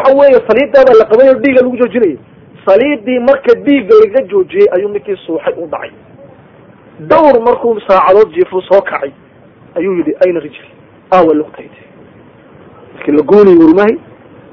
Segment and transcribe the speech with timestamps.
[0.00, 2.18] waxa weeye saliidaabaa la qabanay o dhiigga lagu joojinayay.
[2.66, 5.90] Saliidii marka dhiigga laga joojiyey ayuu ninkii suuxay u dhacay.
[7.10, 9.12] Dhowr markuu saacadood jiifuu soo kacay
[9.74, 10.68] ayuu yidhi ayna rijli
[11.12, 11.80] aawa lugtaydi
[12.94, 13.94] markii la goonayy warmahay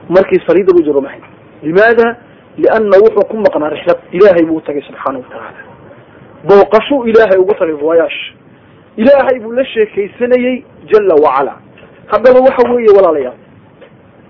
[0.10, 1.20] markii saliidda lagu jiro mahay
[1.64, 2.18] limaada?
[2.58, 5.62] Lianna wuxuu ku maqnaa rixlad ilaahay buu tagay subxaana watacaala
[6.48, 8.20] booqashuu ilaahay ugu tagay voyaash
[8.98, 11.54] ilaahay buu la sheekaysanayey jala wacala
[12.08, 13.38] haddaba waxa weeye walaalayaal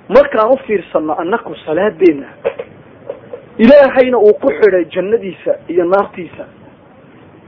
[0.09, 2.27] markaan u fiirsano annaku salaadeenna
[3.57, 6.45] ilaahayna uu ku xidhay jannadiisa iyo naartiisa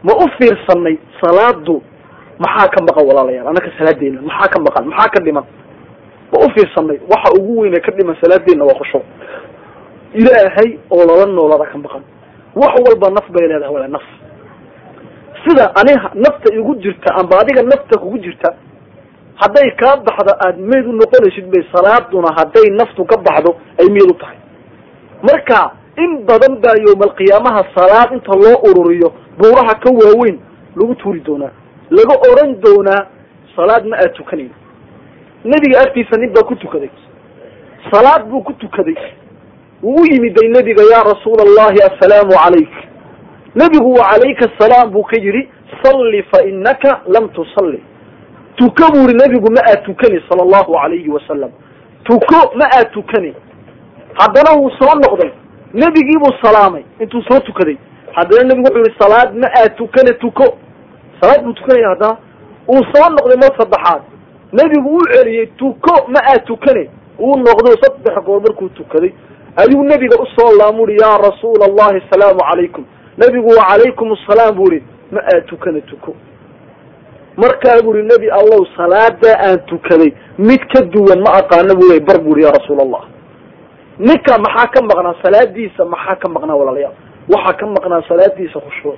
[0.04, 1.84] ma u fiirsanay salaadu
[2.40, 3.48] maxaa ka maqan walaalayaal?
[3.48, 4.86] Annaka salaadeena maxaa ka maqan?
[4.88, 5.44] Maxaa ka dhiman?
[6.32, 9.04] Ma u fiirsanay waxa ugu weyne ka dhiman salaadeenna waa khushuuc.
[10.14, 12.04] Ilaahay oo lala noolada ka maqan.
[12.56, 14.06] Wax walba naf bay leedahay wala naf
[15.46, 18.50] sida aniha nafta igu jirta amba adiga nafta kugu jirta
[19.42, 24.12] hadday kaa baxdo aada meyd u noqonaysid bay salaaduna hadday naftu ka baxdo ay meyd
[24.12, 24.38] u tahay.
[25.24, 30.38] Marka in badan baa yowmalqiyaamaha salaad inta loo ururiyo buuraha ka waaweyn
[30.76, 31.52] lagu tuuri doonaa.
[31.90, 33.02] Laga oran doonaa
[33.56, 34.52] salaad ma aad tukanayn
[35.46, 36.90] nebiga agtiisa nin baa ku tukaday.
[37.92, 38.96] Salaad buu ku tukaday.
[39.84, 42.74] Wuu u yimiday nebiga yaa rasuula allahi assalaamu calayk.
[43.56, 45.50] Nebigu calayka asalaam buu ka yidhi
[45.84, 47.82] salli fa inaka lam tusalli
[48.60, 51.52] tuko buu yihi nebigu ma aad tukani sala allahu alayhi wasalam
[52.04, 53.34] tuko ma aad tukani.
[54.20, 55.32] Haddana wuu soo noqday.
[55.74, 56.84] Nebigiibuu salaamay.
[57.00, 57.78] Intuu soo tukaday.
[58.16, 60.58] Haddana nebigu wuxuu yihi salaad ma aad tukane tuko.
[61.22, 62.18] Salaad buu tukanaya haddana.
[62.68, 64.02] Uu soo noqday mar saddexaad.
[64.54, 66.90] Nebigu uu celiyey tuko ma aad tukane
[67.20, 69.12] uu noqdo saddex goor markuu tukaday.
[69.56, 72.86] Ayuu nebiga u soo laamuri yaa rasuula allahi asalaamu calaykum
[73.18, 76.16] nebigu wa calaykum asalaam buu yihi ma aad tukane tuko
[77.44, 82.18] markaa buu ihi nebi allow salaadaa aan tukaday mid ka duwan ma aqaana buu bar
[82.26, 83.04] buu ihi ya rasuula allah
[84.00, 86.94] ninka maxaa ka maqnaa salaadiisa maxaa ka maqnaa walaalayaal?
[87.34, 88.98] Waxaa ka maqnaa salaadiisa khushuuc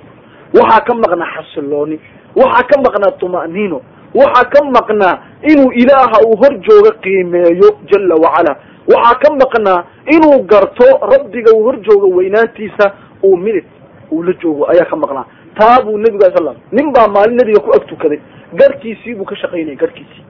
[0.58, 1.96] waxaa ka maqnaa xasilooni
[2.40, 3.78] waxaa ka maqnaa tuma'niino
[4.20, 5.14] waxaa ka maqnaa
[5.50, 8.52] inuu ilaaha uu hor jooga qiimeeyo jala wacala.
[8.92, 9.80] Waxaa ka maqnaa
[10.14, 12.92] inuu garto rabbiga uu hor jooga weynaantiisa
[13.24, 13.64] uu minid
[14.12, 15.26] uu la joogo ayaa ka maqnaa.
[15.58, 18.20] Taa buu nebigu alay slam nin baa maalin nebiga ku ag tukaday
[18.60, 20.24] garhkiisii buu ka shaqaynayay garhkiisii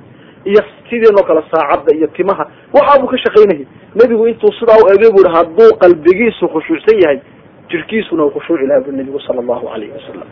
[0.44, 0.60] iyo
[0.90, 2.44] sideenoo kale saacadda iyo timaha
[2.74, 3.66] waxaa buu ka shaqaynayay.
[3.94, 7.20] Nebigu intuu sidaa u egay buu ihi hadduu qalbigiisu khushuucsan yahay
[7.70, 10.28] jirkiisuna uu khushuuci lahaa bu nebigu sala allahu alayhi wasalam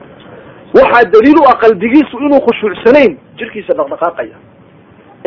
[0.79, 4.37] waxaa daliil u ah qalbigiisu inuu khushuucsanayn jirkiisa dhaqdhaqaaqaya.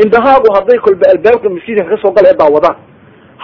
[0.03, 2.77] Indhahaagu hadday kolba albaabka maskiidka ka soo galaya daawadaan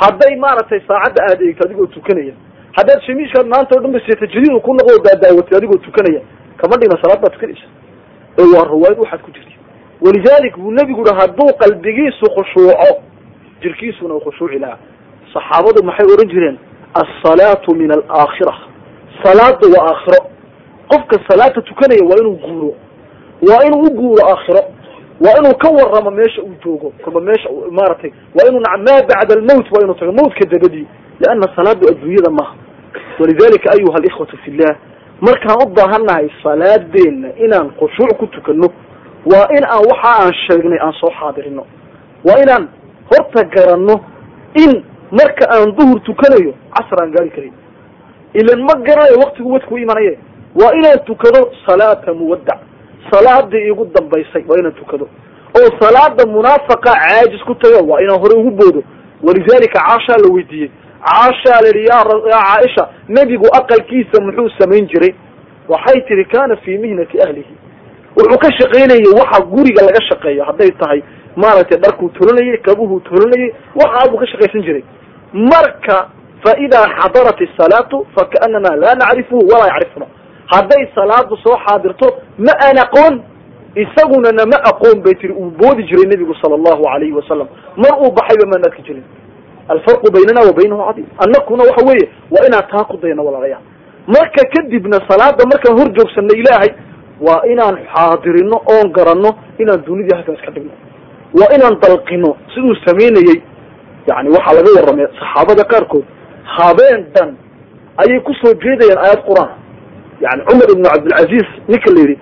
[0.02, 2.34] hadday maaragtay saacadda aad eegto adigoo tukanaya.
[2.78, 6.22] Haddaad shamiishkaad maanta o dhan ba seeta jadiid ku noqo daadaawatay adigoo tukanaya
[6.58, 7.68] kama dhigna salaad baad tukanaysa
[8.38, 9.56] ee waa riwaayad waxaad ku jirta
[10.02, 12.90] walidalik buu nebigu yihi hadduu qalbigiisu khushuuco
[13.62, 14.78] jirkiisuna uu khushuuci lahaa.
[15.34, 16.58] Saxaabadu maxay ohan jireen?
[17.02, 18.54] Alsalaatu min alaakhira
[19.24, 20.20] salaada waa aakhiro.
[20.88, 22.74] Qofka salaata tukanaya waa inuu guuro.
[23.48, 24.62] Waa inuu u guuro aakhiro.
[25.24, 29.68] Waa inuu ka waramo meesha uu joogo kolba meesha maaragtay waa inuu maa bacda almowt
[29.72, 30.88] waa inuu tago mawtka dabadii.
[31.20, 32.56] Lianna salaadu adduunyada maaha.
[33.20, 34.76] Walidalika ayuha alikhwatu fi llah
[35.22, 38.68] markaan u baahannahay salaadeena inaan khushuuc ku tukano
[39.26, 41.66] waa in aan waxa aan sheegnay aan soo xaadirino.
[42.26, 42.68] Waa inaan
[43.12, 43.96] horta garanno
[44.56, 47.54] in marka aan duhur tukanayo casr aan gaari karin.
[48.34, 50.18] Ilan ma garanayo waktigu wadku imanaye.
[50.56, 52.60] Waa inaan tukado salaata muwaddac
[53.12, 55.08] salaadii igu dambaysay waa inaan tukado.
[55.58, 58.84] Oo salaada munaafaqa caajis ku tago waa inaan hore ugu boodo.
[59.24, 60.72] Walidalika caashaa la weydiiyey
[61.06, 62.04] caashaa la yihi ya
[62.44, 65.14] caaisha nebigu aqalkiisa muxuu samayn jiray?
[65.68, 67.54] Waxay tihi kana fii mihnati ahlihi.
[68.18, 71.02] Wuxuu ka shaqaynayay waxa guriga laga shaqeeyo hadday tahay
[71.36, 74.84] maaragtay dharkuu tolanayay kabuhuu tolanayay waxaa buu ka shaqaysan jiray.
[75.34, 76.10] Marka
[76.44, 80.06] fa idaa xadarat isalaatu fakaanana laa nacrifuhu walaa yacrifuna.
[80.54, 82.08] Hadday salaadu soo xaadirto
[82.38, 83.22] ma aan aqoon
[83.76, 88.12] isaguna nama aqoon bay tiri uu boodi jiray nebigu sala allahu alayhi wasalam mar uu
[88.12, 89.04] baxayba maan arki jirin
[89.74, 93.64] alfarqu baynana wa baynahu cadiim annakuna waxa weeye waa inaan taa ku dayno walaalayaal
[94.16, 96.72] marka kadibna salaada markaan hor joogsanno ilaahay
[97.28, 99.30] waa inaan xaadirino oon garanno
[99.62, 100.72] inaan dunidii halkan iska dhigno
[101.40, 103.40] waa inaan dalqino siduu samaynayey
[104.10, 106.06] yani waxaa laga warramay saxaabada qaarkood
[106.58, 107.30] habeen dhan
[108.02, 109.52] ayay ku soo jeedayaan aayad qur'aan
[110.26, 112.16] yani cumar ibnu cabdilcaziz ninka la yidhi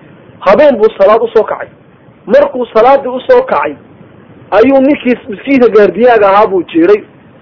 [0.46, 1.68] habeen buu salaad u soo kacay
[2.34, 3.72] markuu salaadii u soo kacay
[4.58, 7.00] ayuu ninkii miskiinka gaardiyaaga ahaa buu jeeray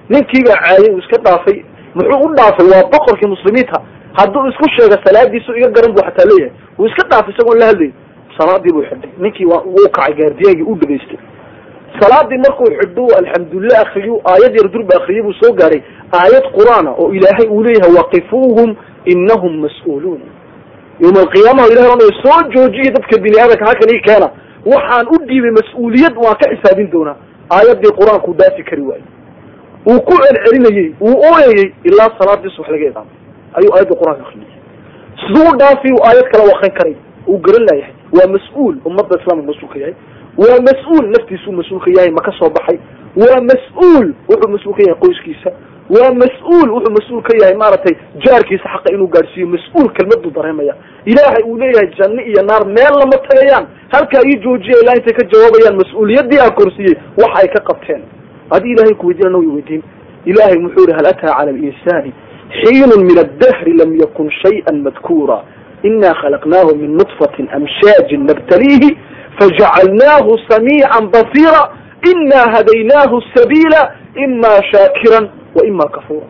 [0.09, 1.59] ninkiibaa caayay uu iska dhaafay
[1.95, 2.67] muxuu u dhaafay?
[2.73, 3.79] Waa boqorkii muslimiinta.
[4.19, 6.53] Hadduu isku sheega salaadiisu iga garan buu xataa leeyahay.
[6.79, 7.93] Wuu iska dhaafay isagoon la hadlayy
[8.39, 9.11] salaadii buu xidhay.
[9.19, 11.19] Ninkii waa wuu kacay gaardiyaagii u dhegaystay.
[12.01, 15.83] Salaadii markuu xidho alxamdulilah akriyo aayad yar durba akriyo buu soo gaaray.
[16.21, 20.21] Aayad qur'aana oo ilaahay uu leeyahay waqifuuhum inahum mas'uuluun.
[21.01, 24.29] Yowma alqiyaamaha ilahay ohanaya soo joojiya dadka bini aadamka halkan ii keena.
[24.73, 27.17] Waxaan u dhiibay mas'uuliyad waan ka xisaabin doonaa.
[27.57, 29.05] Aayaddii qur'aankuu daafi kari waayey
[29.91, 33.17] uu ku celcelinayey uu ooyayey ilaa salaadii subax laga idaamay
[33.59, 34.53] ayuu aayaddii qur'aanka akriyay
[35.23, 36.97] siduu dhaafi uu aayad kale u akrin karay
[37.29, 39.95] uu garan laayahay waa mas'uul ummadda islaamka mas'uul ka yahay.
[40.43, 42.79] Waa mas'uul naftiisuu mas'uul ka yahay ma ka soo baxay.
[43.23, 45.51] Waa mas'uul wuxuu mas'uul ka yahay qoyskiisa.
[45.95, 47.95] Waa mas'uul wuxuu mas'uul ka yahay maaragtay
[48.25, 50.75] jaarkiisa xaqa inuu gaadhsiiyo mas'uul kelmaduu dareemaya.
[51.13, 53.67] Ilaahay uu leeyahay janno iyo naar meel lama tagayaan.
[53.95, 58.03] Halkaa ii joojiya ilaa intay ka jawaabayaan mas'uuliyaddii aan korsiiyey waxa ay ka qabteen
[58.51, 59.83] haddii ilahay kuweydiina nawi weydiin.
[60.25, 62.13] Ilahay muxuu yihi hal ataa cala alinsani
[62.63, 65.43] xiinun min addahri lam yakun shayئan madkuura?
[65.83, 68.97] Ina khalaqnaahu min nطfatin amshaajin nabtaliihi
[69.39, 71.63] fajacalnaahu samiica basira
[72.13, 73.81] ina hadaynaahu sabiila
[74.25, 76.27] ima shaakiran wa ima kafuura.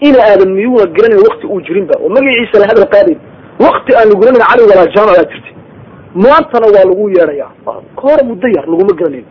[0.00, 3.18] Ina aadan miyuuna garanayn wakti uu jirinba oo magaciisa la hadal qaadayn
[3.60, 5.54] wakti aan lagu garanayn cali walaa jaamac aa jirtay
[6.14, 7.48] maantana waa lagu yeedhaya
[7.96, 9.24] kahor muddo yar laguma garanayn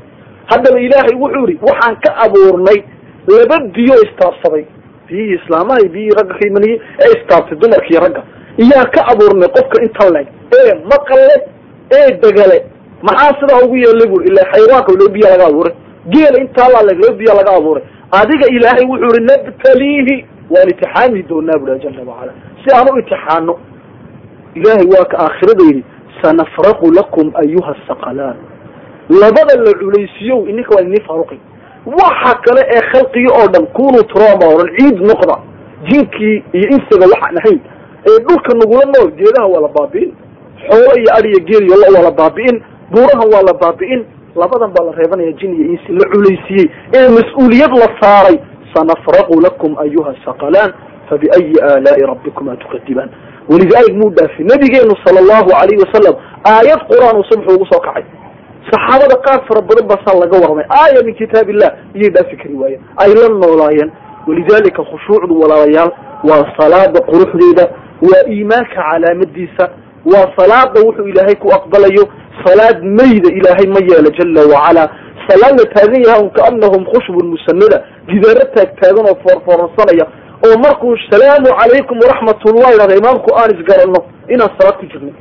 [0.52, 2.80] haddaba ilaahay wuxuu yihi waxaan ka abuurnay
[3.36, 4.66] laba biyo istaabsaday.
[5.08, 8.22] Biyihii islaamaha biyihii ragga ka imanayey ee istaabtay dumarka iyo ragga.
[8.64, 10.28] Iyaan ka abuurnay qofka inta leg
[10.60, 11.36] ee maqalle
[11.98, 12.58] ee degale
[13.08, 15.74] maxaa sidaa ugu yeelay buri ila xayawaanka loo biya laga abuuray.
[16.14, 17.84] Geela intaa laa leg loo biya laga abuuray.
[18.20, 20.16] Adiga ilaahay wuxuu yihi nabtaliihi
[20.54, 23.54] waan itixaami doonaa buri jala wacala si aan u itixaano
[24.56, 25.84] ilaahay waa ka aakhirada yidhi
[26.22, 28.38] sanafraqu lakum ayuha saqalaan
[29.10, 31.40] labada la culaysiyow ininka waa idin faaruqi.
[31.86, 35.36] Waxa kale ee khalqigi oo dhan kunuu turaba oran ciid noqda
[35.90, 37.60] jinkii iyo insiga waxaan ahayn
[38.08, 40.12] ee dhulka nagula nool geedaha waa la baabi'in
[40.68, 42.56] xoolo iyo adiyo geel iyo lo waa la baabi'in
[42.92, 44.06] buurahan waa la baabi'in
[44.36, 48.38] labadan baa la reebanaya jin iyo insi la culaysiyey ee mas'uuliyad la saaray
[48.74, 50.72] sanafraqu lakum ayuha saqalaan
[51.10, 53.10] fabiayi aalaai rabbikuma tukadibaan
[53.50, 56.16] walidalik muu dhaafi nabigeenu sala allahu alayhi wasalam
[56.48, 58.04] aayad qur'aan uu subxu ugu soo kacay
[58.72, 60.66] saxaabada qaar fara badan baa saa laga warramay.
[60.70, 62.82] Aaya min kitaab illah iyay dhaafi kari waayeen.
[62.98, 63.92] Ay la noolaayeen.
[64.28, 65.92] Walidalika khushuucdu walaalayaal
[66.30, 67.66] waa salaada quruxdeeda
[68.10, 69.64] waa iimaanka calaamadiisa
[70.12, 72.04] waa salaada wuxuu ilaahay ku aqbalayo.
[72.46, 74.84] Salaad mayda ilaahay ma yeelo jala wacala
[75.28, 77.78] salaad la taagan yahay un kaanahum khushbun musanada
[78.10, 80.06] gidaaro taagtaagan oo foorfoorsanaya
[80.48, 84.00] oo markuu salaamu calaykum waraxmatullah idhahda imaamku aan isgaranno
[84.34, 85.14] inaan salaad ku jirnay.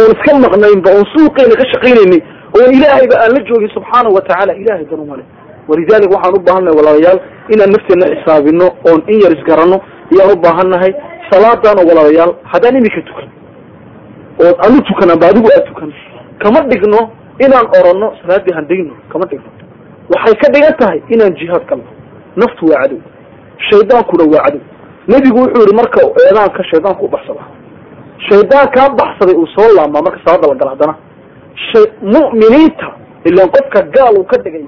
[0.00, 2.20] Oon iska maqnaynba oon suuqeyna ka shaqaynaynay
[2.58, 5.24] oon ilaahayba aan la joogin subxaanau watacaala ilahay dan umale
[5.68, 7.20] walidalik waxaan u baahannahay walaalayaal
[7.54, 9.78] inaan nafteena xisaabino oon in yar isgaranno
[10.12, 10.92] ayaan u baahannahay
[11.30, 13.28] salaadaano walaalayaal haddaan imika tukan.
[14.44, 15.90] Ood anu tukan amba adigu aad tukan.
[16.42, 17.00] Kama dhigno
[17.44, 19.50] inaan oranno salaaddii handayno kama dhigno.
[20.12, 21.88] Waxay ka dhigan tahay inaan jihaad galno.
[22.40, 23.00] Naftu waa cadow
[23.68, 24.62] shaydaankuna waa cadow.
[25.10, 27.42] Nebigu wuxuu yihi marka eedaanka shaydaanku u baxsada.
[28.28, 30.94] Shaydaan kaa baxsaday uu soo laamaa marka salaada la gala haddana
[32.02, 32.88] mu'miniinta
[33.24, 34.64] ilaan qofka gaal uu ka dhigay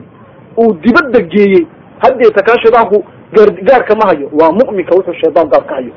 [0.58, 1.66] uu dibadda geeyey
[2.04, 3.04] haddeeta kaa shaydaanku
[3.36, 5.92] gaar gaarka ma hayo waa mu'minka wuxuu shaydaan gaar ka hayo.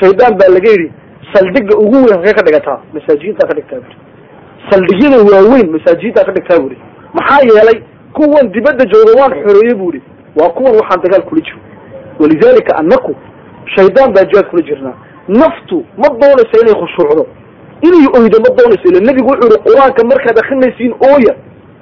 [0.00, 0.92] Shaydaan baa laga yidhi
[1.34, 3.96] saldhiga ugu weyn halkee ka dhigataa masaajiintaa ka dhigtaa buri.
[4.70, 6.76] Saldhigyada waaweyn masaajiintaa ka dhigtaa buri.
[7.14, 7.78] Maxaa yeelay
[8.12, 10.02] kuwan dibadda jooga waan xoreeye bu ihi
[10.36, 11.58] waa kuwan waxaan dagaal kula jiro
[12.20, 13.14] walidalika annaku
[13.76, 14.94] shaydaan baa jihaad kula jirnaa.
[15.28, 17.26] Naftu ma doonaysa inay khushuucdo
[17.86, 21.34] inay oydo ma doonayso ila nebigu wuxuu yihi qur'aanka markaad akrinaysiin ooya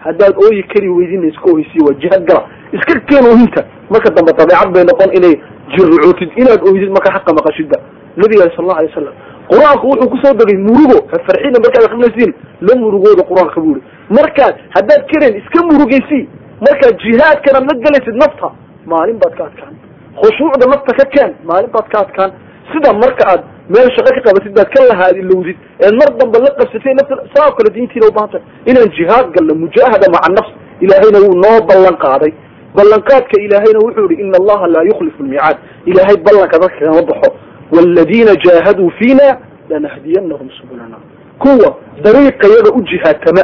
[0.07, 2.43] haddaad ooyi kari weydina iska oysiy waa jihaad gala.
[2.73, 5.35] Iska keen oohinta marka dambe dabeecad bay noqon inay
[5.75, 7.77] jircootid inaad oydid marka xaqa maqashidba
[8.17, 9.15] nabiga sal allahu alay wasalam
[9.51, 10.99] qur'aanku wuxuu ku soo degay murugo.
[11.13, 11.19] Ha
[11.65, 12.33] markaad akrinaysiin
[12.67, 13.83] la murugooda qur'aanka bu ihi
[14.19, 16.21] markaad haddaad karen iska murugaysi
[16.67, 18.49] markaad jihaadkanaad la gelaysid nafta
[18.93, 19.75] maalin baad ka adkaan.
[20.21, 22.31] Khushuucda nafta ka keen maalin baad ka adkaan.
[22.73, 23.43] Sida marka aad
[23.75, 27.53] meel shaqo ka qabatid baad ka lahaadilowdid eed mar damba la qabsatay nafta saa o
[27.59, 30.51] kale diintiina ubahantay inaan jihaad galno mujaahada maca nafs
[30.85, 32.33] ilaahayna wuu noo ballan qaaday.
[32.77, 35.57] Ballanqaadka ilaahayna wuxuu yihi ina allaha laa yukhlifu lmiicaad
[35.91, 37.31] ilaahay ballanka dadka kama baxo.
[37.75, 39.27] Waaladiina jaahaduu fiina
[39.71, 40.97] lanahdiyanahum subulana.
[41.43, 41.69] Kuwa
[42.05, 43.43] dariiqa yaga u jihaadtama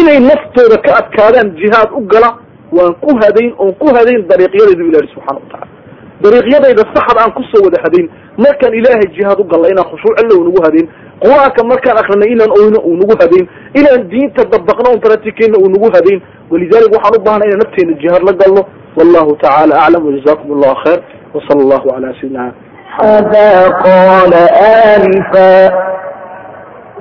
[0.00, 2.30] inay naftooda ka adkaadaan jihaad u gala
[2.72, 5.66] waan ku hadayn oon ku hadayn dariiqyadeedu ilahi subxana watacala
[6.24, 8.06] dariiqyadayda saxad aan ku soo wada hadin
[8.44, 10.86] markaan ilaahay jihaad u galla inaan khushuuc alla unagu hadin
[11.24, 13.44] qur'aanka markaan akrinay inaan oyno nagu hadin
[13.80, 16.18] inaan diinta dabaqno un baratikeyna unagu hadin.
[16.50, 18.62] Walidalik waxaan u baahnay inaan nafteena jihaad la galno
[18.98, 21.00] wallahu tacaala aclam wajazakum allahu khayr
[21.34, 22.44] wasala allahu calaa sayidina
[22.98, 23.48] hada
[23.84, 24.42] qala
[24.94, 25.48] alifa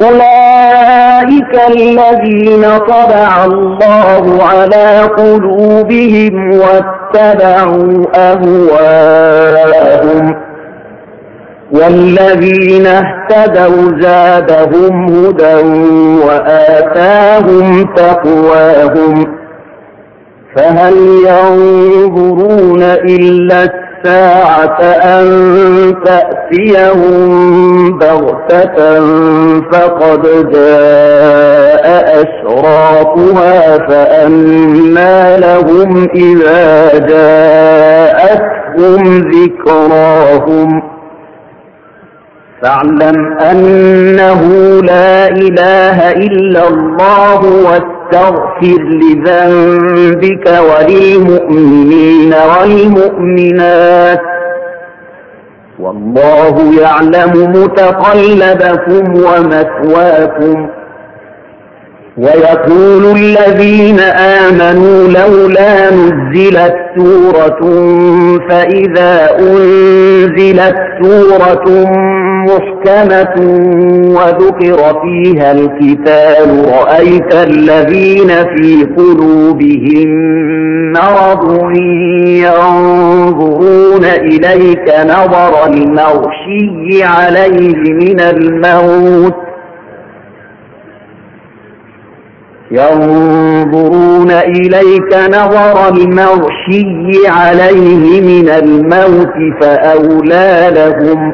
[0.01, 9.55] أولئك الذين طبع الله على قلوبهم واتبعوا أهواءهم
[11.71, 15.55] والذين اهتدوا زادهم هدى
[16.25, 19.25] وآتاهم تقواهم
[20.55, 20.93] فهل
[21.27, 25.25] ينظرون إلا الساعة أن
[26.05, 28.99] تأتيهم بغتة
[29.71, 31.85] فقد جاء
[32.23, 40.81] أشراطها فأنا لهم إذا جاءتهم ذكراهم
[42.61, 44.41] فاعلم أنه
[44.83, 47.69] لا إله إلا الله
[48.13, 54.19] واستغفر لذنبك وللمؤمنين والمؤمنات
[55.79, 60.67] والله يعلم متقلبكم ومثواكم
[62.17, 67.59] ويقول الذين آمنوا لولا نزلت سورة
[68.49, 71.65] فإذا أنزلت سورة
[72.45, 73.35] محكمة
[74.15, 80.09] وذكر فيها الكتاب رأيت الذين في قلوبهم
[80.91, 81.71] مرض
[82.27, 89.35] ينظرون إليك نظر المغشي عليه من الموت
[92.71, 101.33] ينظرون إليك نظر المغشي عليه من الموت فأولى لهم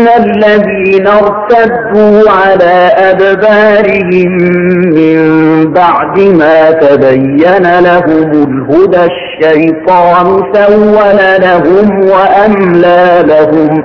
[0.00, 4.32] إن الذين ارتدوا على أدبارهم
[4.94, 5.18] من
[5.72, 13.84] بعد ما تبين لهم الهدى الشيطان سول لهم وأملى لهم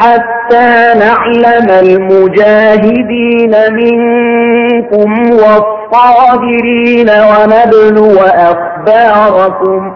[0.00, 9.95] حتى نعلم المجاهدين منكم والصابرين ونبلو أخباركم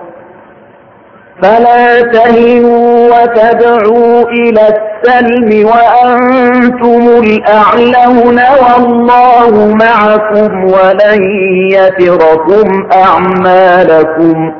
[1.41, 11.23] فلا تهنوا وتدعوا إلى السلم وأنتم الأعلون والله معكم ولن
[11.71, 14.53] يتركم أعمالكم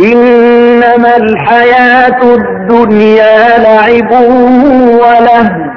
[0.00, 4.12] إنما الحياة الدنيا لعب
[5.00, 5.76] وله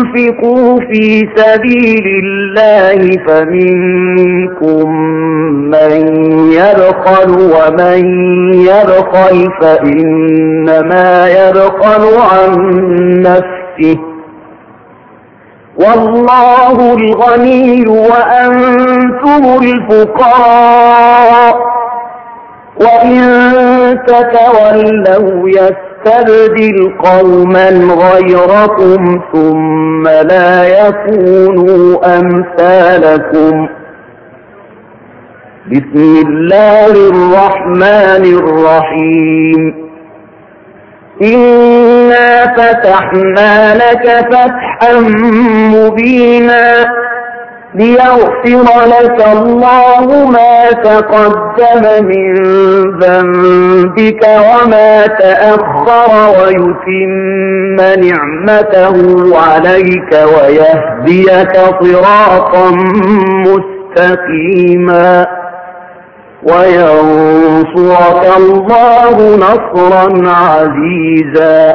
[0.00, 4.90] تنفقوا في سبيل الله فمنكم
[5.70, 6.06] من
[6.52, 8.04] يبخل ومن
[8.54, 12.52] يبخل فإنما يبخل عن
[13.22, 13.98] نفسه
[15.76, 21.56] والله الغني وأنتم الفقراء
[22.80, 23.18] وإن
[24.06, 33.68] تتولوا يسر يستبدل قوما غيركم ثم لا يكونوا أمثالكم
[35.72, 39.74] بسم الله الرحمن الرحيم
[41.22, 45.00] إنا فتحنا لك فتحا
[45.74, 46.84] مبينا
[47.74, 52.34] ليغفر لك الله ما تقدم من
[52.98, 56.10] ذنبك وما تأخر
[56.40, 58.96] ويتم نعمته
[59.38, 62.70] عليك ويهديك صراطا
[63.46, 65.26] مستقيما
[66.42, 71.74] وينصرك الله نصرا عزيزا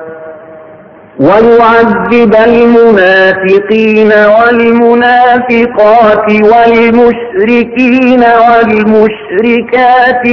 [1.21, 10.23] ويعذب المنافقين والمنافقات والمشركين والمشركات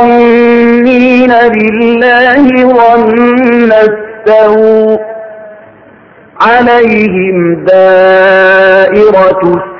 [0.00, 5.00] الظالمين بالله ظن السوء
[6.40, 9.79] عليهم دائرة السوء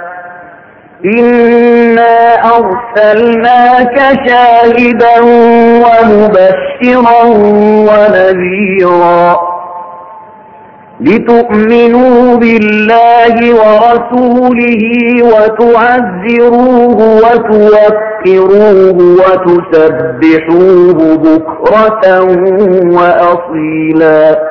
[1.05, 5.21] إنا أرسلناك شاهدا
[5.83, 7.23] ومبشرا
[7.89, 9.39] ونذيرا
[11.01, 14.83] لتؤمنوا بالله ورسوله
[15.23, 22.21] وتعزروه وتوكروه وتسبحوه بكرة
[22.95, 24.50] وأصيلاً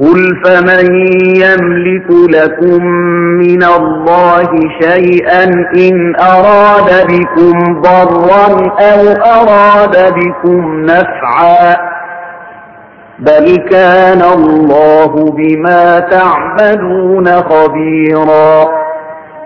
[0.00, 0.94] قل فمن
[1.36, 2.84] يملك لكم
[3.38, 4.48] من الله
[4.82, 5.44] شيئا
[5.76, 8.46] إن أراد بكم ضرا
[8.80, 11.76] أو أراد بكم نفعا
[13.18, 18.81] بل كان الله بما تعملون خبيرا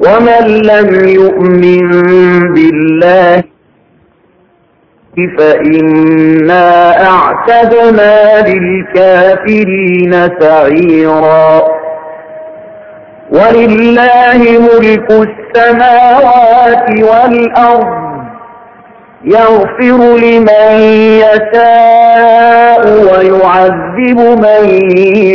[0.00, 1.90] ومن لم يؤمن
[2.54, 3.42] بالله
[5.38, 11.62] فإنا أعتدنا للكافرين سعيرا
[13.32, 18.00] ولله ملك السماوات والأرض
[19.24, 20.80] يغفر لمن
[21.20, 24.64] يشاء ويعذب من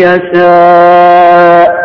[0.01, 1.85] يشاء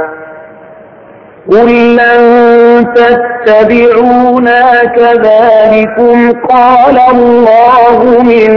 [1.49, 8.49] قل لن تتبعونا كذلكم قال الله من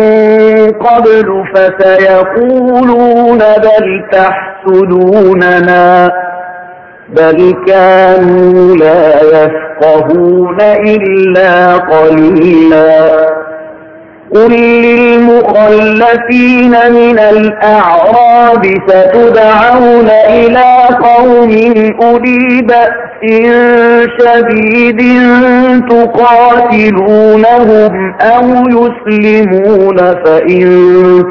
[0.73, 6.11] قبل فسيقولون بل تحسدوننا
[7.09, 13.43] بل كانوا لا يفقهون إلا قليلاً
[14.32, 21.50] قل للمخلفين من الأعراب ستدعون إلى قوم
[22.02, 22.90] أولي بأس
[24.20, 25.00] شديد
[25.90, 30.64] تقاتلونهم أو يسلمون فإن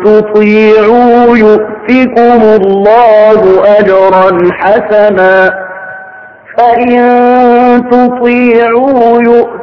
[0.05, 5.53] تطيعوا يؤتكم الله أجرا حسنا
[6.57, 6.99] فإن
[7.91, 9.62] تطيعوا يؤتكم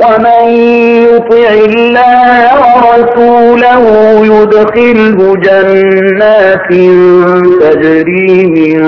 [0.00, 0.48] ومن
[1.04, 3.84] يطع الله ورسوله
[4.24, 6.68] يدخله جنات
[7.60, 8.80] تجري من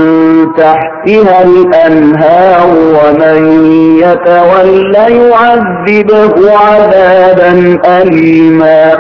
[0.57, 3.41] تحتها الأنهار ومن
[4.03, 8.93] يتولى يعذبه عذابا أليما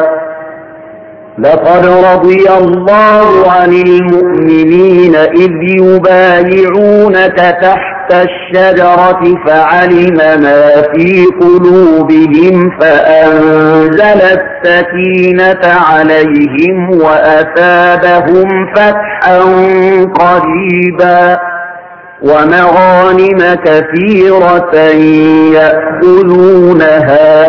[1.38, 15.60] لقد رضي الله عن المؤمنين إذ يبايعونك تحت الشجرة فعلم ما في قلوبهم فأنزل السكينة
[15.92, 19.38] عليهم وأثابهم فتحا
[20.20, 21.38] قريبا
[22.22, 24.74] ومغانم كثيرة
[26.02, 27.48] يأخذونها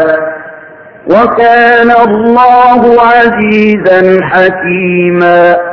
[1.07, 5.72] وكان الله عزيزا حكيما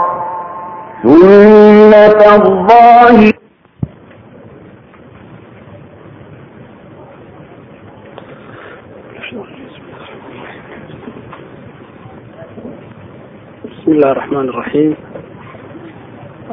[1.03, 3.31] سنة الله
[13.65, 14.95] بسم الله الرحمن الرحيم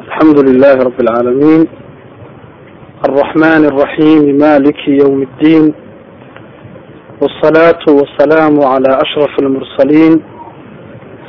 [0.07, 1.67] الحمد لله رب العالمين
[3.09, 5.73] الرحمن الرحيم مالك يوم الدين
[7.21, 10.21] والصلاة والسلام على أشرف المرسلين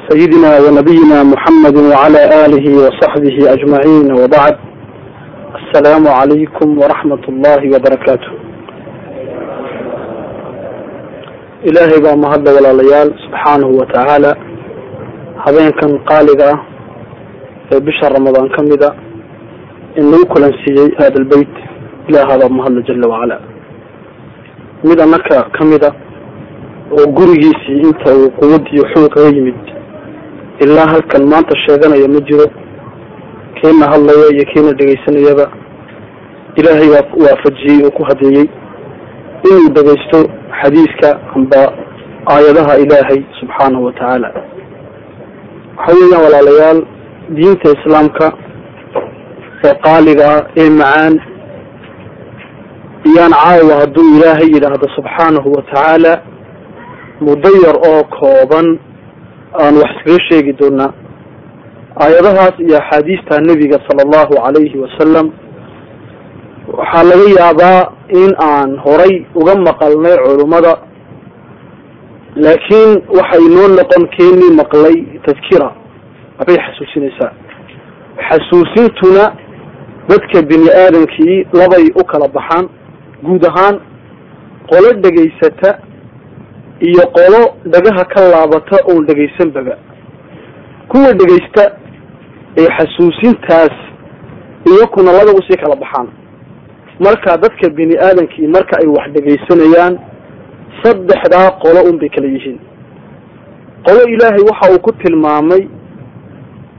[0.09, 4.55] سيدنا ونبينا محمد وعلى آله وصحبه أجمعين وبعد
[5.59, 8.31] السلام عليكم ورحمة الله وبركاته
[11.69, 14.33] إلهي بقى مهد ولا ليال سبحانه وتعالى
[15.45, 16.59] habeenkan qaaliga ah
[17.73, 18.89] ee bisha ramadaan ka mid a
[19.99, 21.53] in lagu kulansiiyey hada albeyt
[22.09, 23.37] ilaahada mahadla jala wacala
[24.89, 25.91] mid annaka ka mid a
[26.97, 29.59] oo gurigiisii inta uu quwadiyo xoog kaga yimid
[30.64, 32.46] ilaa halkan maanta sheeganaya ma jiro.
[33.60, 35.46] Kiina hadlaya iyo kiina dhegaysanayaba
[36.58, 38.46] ilaahay baa waafajiyey oo ku hadeeyey
[39.50, 40.18] inuu dhegaysto
[40.62, 41.62] xadiiska amba
[42.34, 44.28] aayadaha ilaahay subxaanahu wa tacaala.
[45.78, 46.80] Waxa weeyaan walaalayaal
[47.36, 48.26] diinta islaamka
[49.64, 51.14] ee qaaliga ah ee macaan
[53.10, 56.12] iyaan caawa hadduu ilaahay yidhaahdo subxaanahu wa tacaala
[57.20, 58.68] muddo yar oo kooban
[59.58, 60.92] aan wax iskaga sheegi doonaa
[62.02, 65.26] aayadahaas iyo axaadiista nebiga sala allahu calayhi wasalam
[66.78, 67.80] waxaa laga yaabaa
[68.22, 70.72] in aan horay uga maqalnay culummada
[72.44, 75.68] laakiin waxay noo noqon keenii maqlay tadkira
[76.38, 77.32] waxbay xasuusinaysaa.
[78.28, 79.24] Xasuusintuna
[80.08, 82.68] dadka bini aadamkii labay u kala baxaan
[83.26, 83.76] guud ahaan
[84.70, 85.70] qolo dhegaysata
[86.80, 87.40] iyo qolo
[87.72, 89.76] dhagaha ka laabata oon dhegaysan baga.
[90.88, 91.64] Kuwa dhegaysta
[92.58, 93.74] ee xasuusintaas
[94.70, 96.08] iyakuna laba u sii kala baxaan.
[97.00, 99.98] Marka dadka bini aadamkii marka ay wax dhegaysanayaan
[100.82, 102.58] saddexdaa qolo un bay kala yihiin.
[103.86, 105.68] Qolo ilaahay waxa uu ku tilmaamay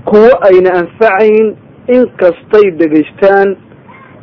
[0.06, 1.56] kuwo ayna anfacayn
[1.88, 3.56] in kastay dhegaystaan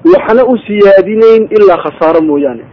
[0.05, 2.65] waxna u siyaadinayn ilaa khasaaro mooyaane.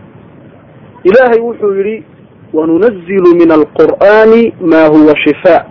[1.04, 2.04] Ilaahay wuxuu yidhi
[2.54, 5.66] wanunazilu min alqur'aani maa huwa shifaa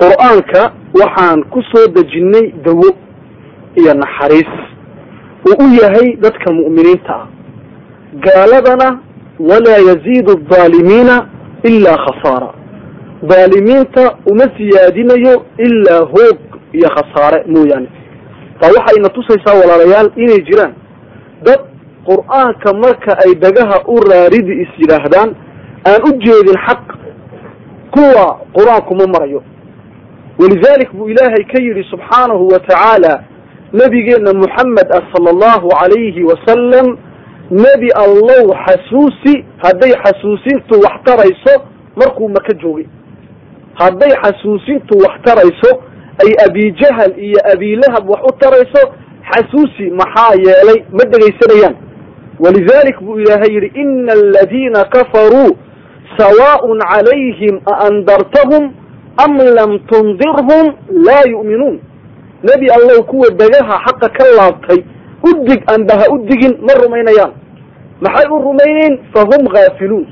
[0.00, 2.90] qur'aanka waxaan ku soo dejinnay dawo
[3.76, 4.52] iyo naxariis.
[5.48, 7.26] Uu u yahay dadka mu'miniinta ah.
[8.24, 8.98] Gaaladana
[9.38, 11.28] walaa yaziidu aldaalimiina
[11.62, 12.50] ilaa khasaara.
[13.22, 16.38] Daalimiinta uma siyaadinayo ilaa hoog
[16.72, 17.88] iyo khasaare mooyaane.
[18.60, 20.74] Taa waxayna tusaysaa walaalayaal inay jiraan.
[21.42, 21.60] Dad
[22.08, 25.34] qur'aanka marka ay dhagaha u raaridi is yidhaahdaan
[25.86, 26.84] aan u jeedin xaq
[27.94, 29.42] kuwa qur'aanku ma marayo.
[30.38, 33.24] Walidalik buu ilaahay ka yidhi subxaanahu wa tacaala
[33.72, 36.98] nabigeena muxamed ah sala allahu calayhi wasalam
[37.50, 41.54] nebi allow xasuusi hadday xasuusintu wax tarayso
[41.96, 42.86] markuu maka joogay.
[43.74, 45.70] Hadday xasuusintu wax tarayso
[46.24, 48.82] ay abijahal iyo abilahab wax u tarayso
[49.30, 51.76] xasuusi maxaa yeelay ma dhegaysanayaan
[52.40, 55.56] walidalik buu ilaahay yidhi ina aladiina kafaruu
[56.18, 58.72] sawaaءun calayhim aandartahum
[59.24, 60.64] am lam tundirhum
[61.06, 61.80] laa yu'minuun
[62.48, 64.80] nebi allow kuwa degaha xaqa ka laabtay
[65.28, 67.32] udig amba ha u digin ma rumaynayaan
[68.00, 70.06] maxay u rumaynayn fahum haafiluun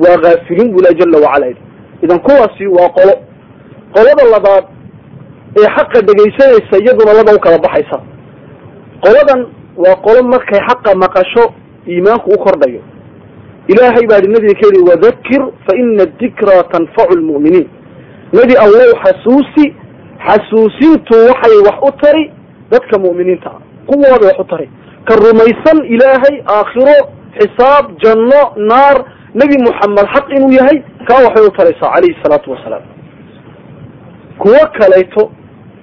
[0.00, 1.60] waa haafiliin bu ilahi jala wacala yidhi
[2.02, 3.14] idan kuwaasi waa qolo
[3.94, 4.64] qolada labaad
[5.60, 7.98] ee xaqa dhegaysanaysa iyaduna laba u kala baxaysa
[9.04, 9.40] qoladan
[9.76, 11.44] waa qolo markay xaqa maqasho
[11.88, 12.80] iimaanku u kordhayo
[13.72, 17.68] ilaahay baa yihi nabiga ka yidhi wadakir fa ina adikraa tanfacu lmu'miniin
[18.38, 19.66] nebi allow xasuusi
[20.26, 22.24] xasuusintu waxay wax u tari
[22.70, 24.68] dadka mu'miniinta ah kuwooday wax u tari
[25.08, 26.96] ka rumaysan ilaahay aakhiro
[27.38, 28.96] xisaab janno naar
[29.40, 32.82] nebi muxamed xaq inuu yahay kaa waxay u taraysaa calayhi salaatu wasalaam
[34.38, 35.22] kuwo kalayto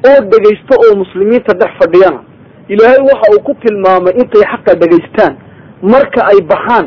[0.09, 2.21] oo dhegaysto oo muslimiinta dhex fadhiyana
[2.67, 5.33] ilaahay waxa uu ku tilmaamay intay xaqa dhegaystaan
[5.93, 6.85] marka ay baxaan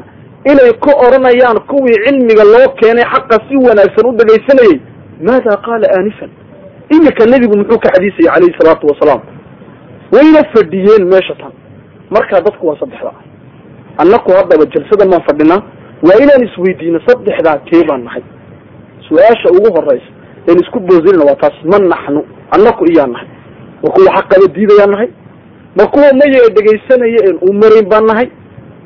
[0.50, 4.76] inay ku odhanayaan kuwii cilmiga loo keenay xaqa si wanaagsan u dhegaysanayay
[5.26, 6.30] maada qaala aanifan?
[6.94, 9.20] Imika nebigu muxuu ka xadiisayay calayhi salaatu wasalaam.
[10.12, 11.52] Wayna fadhiyeen meesha tan.
[12.10, 13.12] Markaa dadku waa saddexda.
[14.02, 15.62] Annaku haddaba jalsada maan fadhinaa
[16.06, 18.22] waa inaan isweydiino saddexdaa kee baan nahay.
[19.08, 20.10] Su'aasha ugu horeysa
[20.48, 22.20] een isku boosinayna waa taas ma naxnu
[22.56, 23.28] annaku iyaa nahay.
[23.82, 25.08] Ma kuwa xaqaba diidayaan nahay.
[25.78, 28.28] Ma kuwa maya dhegaysanaya een u marayn baan nahay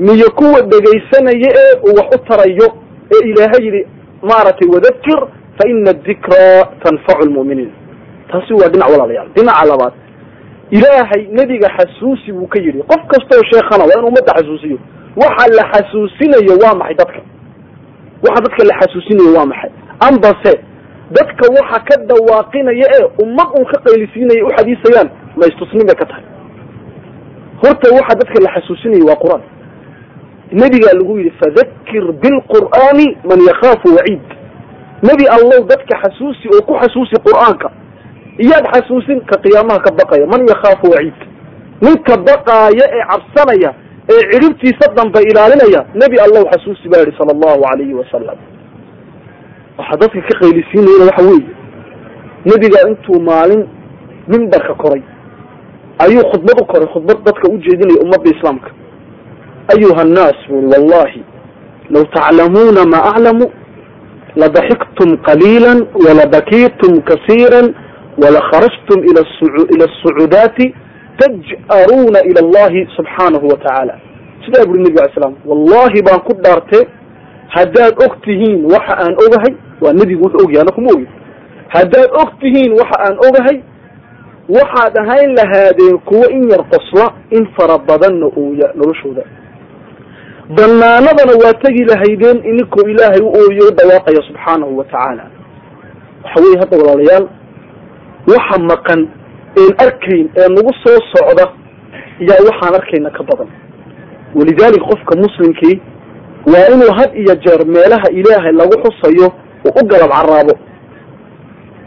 [0.00, 2.68] miyo kuwa dhegaysanaya ee wax u tarayo
[3.14, 3.86] ee ilaahay yidhi
[4.22, 5.18] maaragtay wadakir
[5.58, 7.70] fa ina adikraa tanfacu lmu'miniin
[8.30, 9.28] taasi waa dhinac walaalayaal.
[9.36, 9.92] Dhinaca labaad
[10.70, 12.82] ilaahay nebiga xasuusi buu ka yidhi.
[12.82, 14.78] Qof kastoo sheekhana waa in ummadda xasuusiyo.
[15.16, 17.20] Waxa la xasuusinayo waa maxay dadka?
[18.22, 19.70] Waxa dadka la xasuusinayo waa maxay?
[20.08, 20.52] Ambase
[21.16, 26.04] dadka waxa ka dhawaaqinaya ee ummad un ka qaylisiinaya u xadiisayaan ma istusnin bay ka
[26.06, 26.24] tahay.
[27.62, 29.42] Horta waxa dadka la xasuusinayo waa qur'aan
[30.52, 34.26] nebigaa lagu yidhi fadakir bilqur'aani man yakhaafu waciid
[35.08, 37.68] nebi allow dadka xasuusi oo ku xasuusi qur'aanka
[38.38, 41.18] iyaad xasuusin ka qiyaamaha ka baqaya man yakhaafu waciid
[41.82, 43.70] ninka baqaaya ee cabsanaya
[44.12, 48.38] ee ciribtiisa dambe ilaalinaya nebi allow xasuusi baa yihi sala allahu alayhi wasalam
[49.78, 51.50] waxaa dadka ka qaylisiinayana waxa weeye
[52.50, 53.62] nebiga intuu maalin
[54.32, 55.02] mimbarka koray
[56.04, 58.70] ayuu khudbad u koray khudbad dadka u jeedinaya ummadda islaamka
[59.74, 61.24] buri wallahi
[61.90, 63.46] law taclamuuna ma aclamu
[64.36, 65.72] ladaxiktum qaliila
[66.06, 67.62] walabakiitum kasiira
[68.22, 69.20] walakharajtum ila
[69.74, 70.74] ila asucuudaati
[71.18, 74.00] taj'aruuna ila allahi subxaanahu wa tacaala
[74.44, 76.84] sidaa buri nebiga alay slam wallahi baan ku dhaartee
[77.48, 81.08] haddaad og tihiin waxa aan ogahay waa nebigu wuxuu ogyahay ana kuma ogin
[81.68, 82.30] haddaad og
[82.80, 83.58] waxa aan ogahay
[84.48, 89.22] waxaad ahayn lahaadeen kuwo in yar qosla in fara badanna ooya noloshooda
[90.56, 95.24] banaanadana waa tegi lahaydeen ininkoo ilaahay u ooyo u dhawaaqaya subxaanahu wa tacaala.
[96.24, 97.26] Waxa weye hadda walaalayaal
[98.32, 99.00] waxa maqan
[99.60, 101.44] een arkayn ee nagu soo socda
[102.28, 103.48] yaa waxaan arkayna ka badan.
[104.34, 105.80] Walidalik qofka muslimkii
[106.52, 109.28] waa inuu had iyo jeer meelaha ilaahay lagu xusayo
[109.66, 110.54] oo u galab caraabo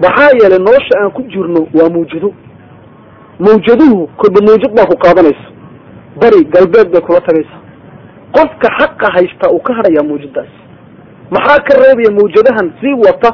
[0.04, 2.34] maxaa yeelay nolosha aan ku jirno waa mawjado
[3.40, 5.48] mawjaduhu kolba mawjad baa ku qaadanaysa.
[6.22, 7.58] Bari galbeed bay kula tagaysa
[8.38, 10.52] qofka xaqa haysta uu ka hadhayaa mawjadaas
[11.36, 13.32] maxaa ka reebaya mawjadahan sii wata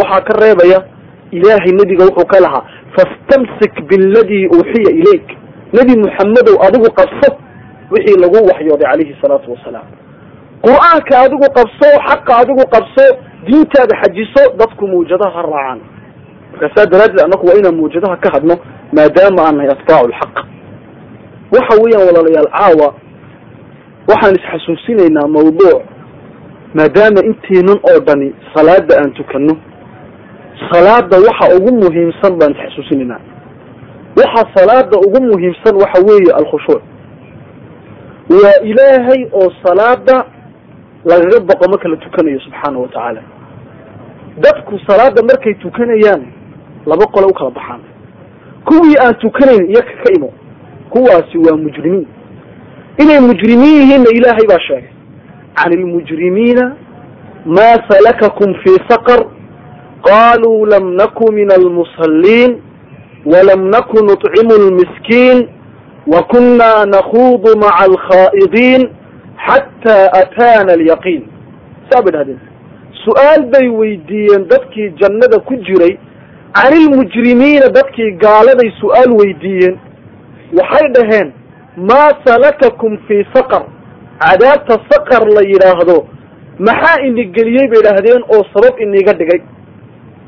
[0.00, 0.78] waxaa ka reebaya
[1.36, 2.64] ilaahay nebiga wuxuu ka lahaa
[2.96, 5.28] fastamsik biladii uuxiya ilayk.
[5.76, 7.28] Nebi muxamedow adigu qabso
[7.90, 9.86] wixii lagu waxyooday calayhi salaatu wasalaam.
[10.66, 13.04] Qur'aanka adigu qabso xaqa adigu qabso
[13.46, 15.80] diintaada xajiso dadku mawjadaha ha raacaan
[16.52, 18.54] markaasaa daraaddeed annaku waa inaan mawjadaha ka hadno
[18.96, 20.34] maadaama aan nahay atbaacu lxaq
[21.56, 22.88] waxa weeyaan walaalayaal caawa
[24.08, 25.82] waxaan isxasuusinaynaa mawduuc
[26.78, 29.54] maadaama inteenan oo dhani salaada aan tukano
[30.72, 33.20] salaada waxa ugu muhiimsan baan isxasuusinaynaa.
[34.18, 36.82] Waxa salaada ugu muhiimsan waxa weeye alkhushuuc
[38.30, 40.16] waa ilaahay oo salaada
[41.10, 43.22] lagaga boqo marka la tukanayo subxaana wa tacaala
[44.44, 46.22] dadku salaada markay tukanayaan
[46.86, 47.80] laba qole u kala baxaan.
[48.64, 50.32] Kuwii aan tukanayn iyo ka imo.
[50.90, 52.06] Kuwaasi waa mujrimiin
[52.98, 54.90] inay mujrimiin yihiinna ilaahay baa sheegay.
[55.54, 56.76] Can ilmujrimiina
[57.46, 59.24] maa salakakum fii saqar
[60.02, 62.62] qaluu lam naku min almusaliin
[63.26, 65.48] walam naku nuطcimu lmiskiin
[66.06, 68.88] wakuna nakuudu maca alkhaa'idiin
[69.46, 71.22] xataa ataana alyaqiin.
[71.90, 72.38] Saa bay
[73.04, 75.98] su'aal bay weydiiyeen dadkii jannada ku jiray.
[76.54, 79.78] Can ilmujrimiina dadkii gaaladay su'aal weydiiyeen
[80.58, 81.32] waxay dhaheen
[81.76, 83.62] maa salakakum fii saqar.
[84.20, 86.06] Cadaabta saqar la yidhaahdo
[86.58, 89.40] maxaa ini geliyey bay idhaahdeen oo sabab iniga dhigay?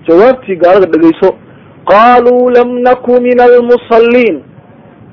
[0.08, 1.34] Jawaabtii gaalada dhegayso
[1.90, 4.42] qaaluu lam naku min almusalliin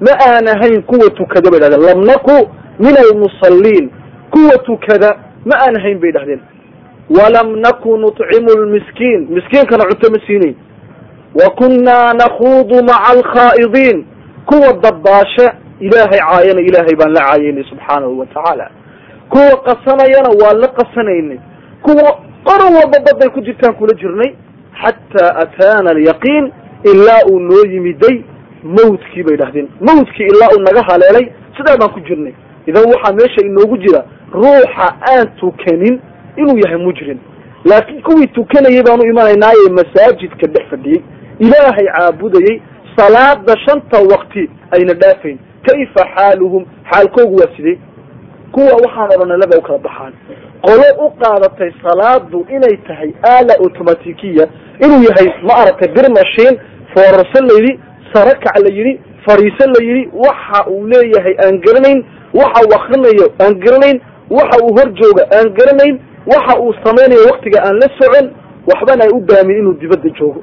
[0.01, 2.37] ma aan ahayn kuwa tukada bay dhahdeen lam naku
[2.79, 3.89] min almusalliin
[4.33, 5.09] kuwa tukada
[5.45, 6.41] ma aan ahayn bay dhahdeen
[7.09, 10.55] walam naku nuطcimu lmiskiin miskiinkana cunto ma siinayn
[11.39, 14.05] wa kunnaa nakuudu maca alkhaa'idiin
[14.45, 15.47] kuwa dabbaashe
[15.79, 18.69] ilaahay caayana ilaahay baan la caayaynay subxaanahu wa tacaala.
[19.29, 21.39] kuwa qasanayana waan la qasanaynay.
[21.81, 24.36] kuwa qoran walba baday ku jirtaan kula jirnay.
[24.81, 26.51] xataa ataana alyaqiin
[26.83, 28.21] ilaa uu noo yimiday
[28.63, 29.67] mawtkii bay dhahdeen.
[29.81, 31.25] mawtkii ilaa uu naga haleelay
[31.57, 32.33] sidaa baan ku jirnay.
[32.67, 35.99] idan waxaa meesha inoogu jira ruuxa aan tukanin
[36.38, 37.17] inuu yahay mujrim.
[37.65, 41.01] laakiin kuwii tukanayay baanu imanaynaaye masaajidka dhex fadhiyey
[41.39, 42.62] ilaahay caabudayey
[42.97, 47.78] salaada shanta waqti ayna dhaafayn kayfa xaaluhum xaalkoogu waa sidee
[48.51, 50.14] kuwa waxaan odhanay laba u kala baxaan
[50.66, 54.45] qolo u qaadatay salaadu inay tahay aala automatikiya
[54.86, 56.55] inuu yahay ma aragtay bir mashiin
[56.93, 57.80] foorarso la yidhi
[58.14, 58.93] sarakac la yidhi
[59.26, 61.99] fariiso la yidhi waxa uu leeyahay aan garanayn
[62.41, 63.97] waxa uu akrinayo aan garanayn
[64.38, 65.95] waxa uu hor jooga aan garanayn
[66.34, 68.26] waxa uu samaynayo waktiga aan la socon
[68.70, 70.41] waxbana ay u daamin inuu dibadda joogo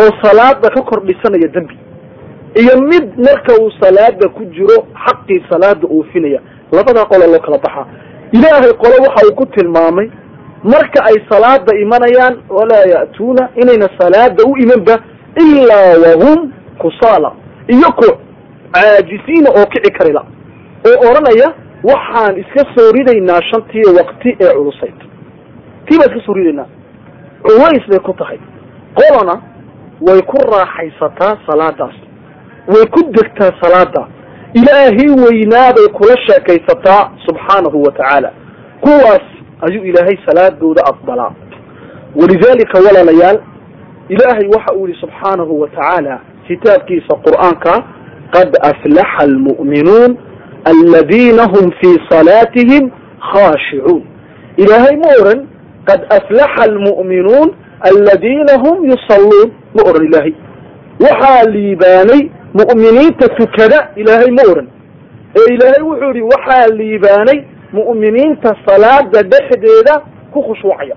[0.00, 1.76] oo salaada ka kor dhisanaya dembi
[2.54, 6.40] iyo mid marka uu salaada ku jiro xaqii salaada oofinaya
[6.72, 7.86] labadaa qolo loo kala baxaa.
[8.32, 10.10] Ilaahay qolo waxa uu ku tilmaamay
[10.64, 14.98] marka ay salaada imanayaan walaa ya'tuuna inayna salaada u imanba
[15.36, 17.32] ilaa wahum kusaala
[17.68, 18.08] iyo ku
[18.72, 20.22] caajisiina oo kici karila
[20.86, 21.48] oo odhanaya
[21.84, 24.98] waxaan iska soo ridaynaa shantii waqti ee culusayd
[25.86, 26.66] tii baan iska soo ridaynaa.
[27.42, 28.38] Culays bay ku tahay.
[28.94, 29.40] Qolona
[30.00, 31.94] way ku raaxaysataa salaadaas
[32.68, 34.06] way ku degtaa salaada
[34.54, 38.32] ilaahay weynaaday kula sheekaysataa subxaanahu wa tacaala.
[38.80, 39.22] Kuwaas
[39.60, 41.32] ayuu ilaahay salaadooda aqbalaa.
[42.16, 43.40] Walidalika walaalayaal
[44.08, 47.84] ilaahay waxa uu yihi subxaanahu wa tacaala kitaabkiisa qur'aanka
[48.34, 50.16] qad aflaxa almu'minuun
[50.64, 52.90] aladiina hum fii salaatihim
[53.32, 54.02] khaashicuun
[54.56, 55.46] ilaahay ma oran
[55.84, 59.52] qad aflaxa almu'minuun aladiina hum yusalluun.
[59.74, 60.34] Ma oran ilaahay.
[61.00, 62.22] Waxaa liibaanay
[62.54, 64.68] mu'miniinta tukada ilaahay ma oran.
[65.38, 67.38] Ee ilaahay wuxuu yihi waxaa liibaanay
[67.72, 69.94] mu'miniinta salaada dhexdeeda
[70.32, 70.96] ku khushuucaya.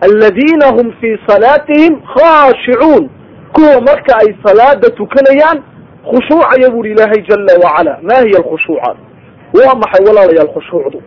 [0.00, 3.10] Aladiina hum fii salaatihim khaashicuun.
[3.52, 5.58] Kuwa marka ay salaada tukanayaan
[6.10, 7.98] khushuucaya buuhi ilaahay jala wacala.
[8.02, 8.96] Ma hiya alkhushuucaat
[9.58, 11.02] waa maxay walaalayaal khushuucdu?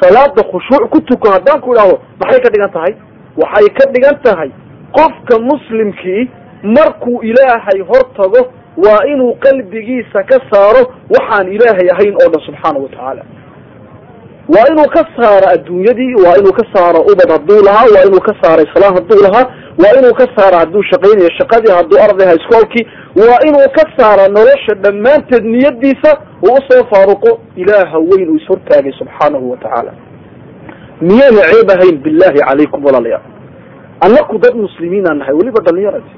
[0.00, 2.94] Salaada khushuuc ku tuko haddaan ku idhaahdo maxay ka dhigan tahay?
[3.36, 4.50] Waxay ka dhigan tahay
[4.96, 6.30] qofka muslimkii
[6.62, 8.40] markuu ilaahay hor tago
[8.76, 10.82] waa inuu qalbigiisa ka saaro
[11.14, 13.22] waxaan ilaahay ahayn oo dhan subxaanahu watacaala
[14.54, 18.34] waa inuu ka saaro adduunyadii waa inuu ka saaro ubad hadduu lahaa waa inuu ka
[18.42, 19.46] saaro islaam hadduu lahaa
[19.82, 22.84] waa inuu ka saaro hadduu shaqaynayo shaqadii hadduu ardayha iskoolkii
[23.20, 26.10] waa inuu ka saaro nolosha dhammaanteed niyadiisa
[26.46, 29.92] uu u soo faaruqo ilaaha weyn uu ishortaagay subxaanahu wa tacaala.
[31.00, 33.22] Miyayna ceeb ahayn billahi calaykum walaalayaal.
[34.06, 36.10] Annaku dad muslimiinaan nahay weliba dhalinyaradi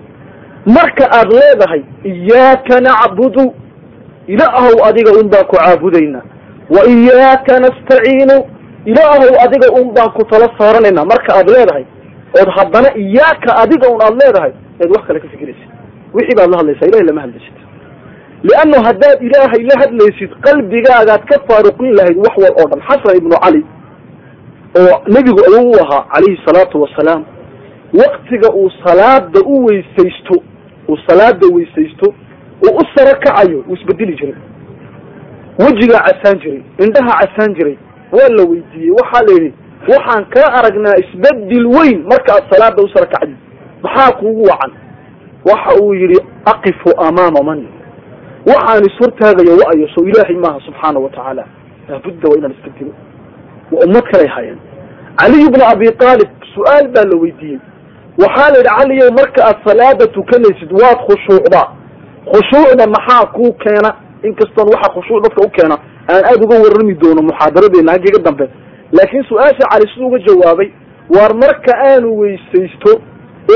[0.67, 3.55] marka aad leedahay iyaaka nacbudu.
[4.27, 6.23] Ilaahow adiga un baan ku caabudayna.
[6.71, 8.37] Wa iyaaka nastaciinu.
[8.87, 11.85] Ilaahow adiga un baan ku tala saaranayna marka aad leedahay
[12.41, 15.69] ood haddana iyaaka adiga un aad leedahay eed wax kale ka fikiraysid
[16.15, 17.57] wixii baad la hadlaysaa ilahay lama hadlaysid.
[18.49, 22.81] Liannu haddaad ilaahay la hadlaysid qalbigaagaad ka faaruqin lahayd wax wal oo dhan.
[22.89, 23.63] Xasan ibnu cali
[24.81, 27.23] oo nebigu awow u ahaa calayhi salaatu wasalaam
[28.03, 30.37] waktiga uu salaada u weysaysto
[30.89, 32.15] uu salaada weysaysto
[32.65, 34.35] uu u saro kacayo uu isbedeli jiray.
[35.59, 37.77] Wejigaa casaan jiray indhaha casaan jiray
[38.13, 38.91] waa la weydiiyey.
[38.91, 39.53] Waxaa la yidhi
[39.89, 43.37] waxaan kaa aragnaa isbeddel weyn marka aad salaada u saro kacdid
[43.83, 44.73] maxaa kuugu wacan?
[45.51, 46.19] Waxa uu yidhi
[46.53, 47.67] aqifu amaama man.
[48.47, 51.45] Waxaan ishortaagayo wa-ayo soo ilaahay maaha subxaana wa tacaala.
[51.89, 52.93] Laabudda waa inaan isbedelo
[53.73, 54.59] waa ummad kalay hayeen
[55.17, 57.59] caliy bna abi aalib su'aal baa la weydiiyey
[58.23, 61.67] waxaa la yidhi caliyow marka aad salaada tukanaysid waad khushuucdaa.
[62.33, 63.91] Khushuucda maxaa kuu keena?
[64.29, 65.77] Inkastoon waxa khushuuc dadka u keena
[66.11, 68.47] aan aada uga warrami doono muxaadaradeena haggiga dambe.
[68.97, 70.69] Laakiin su'aasha cali siduu uga jawaabay
[71.17, 72.93] waar marka aanu weysaysto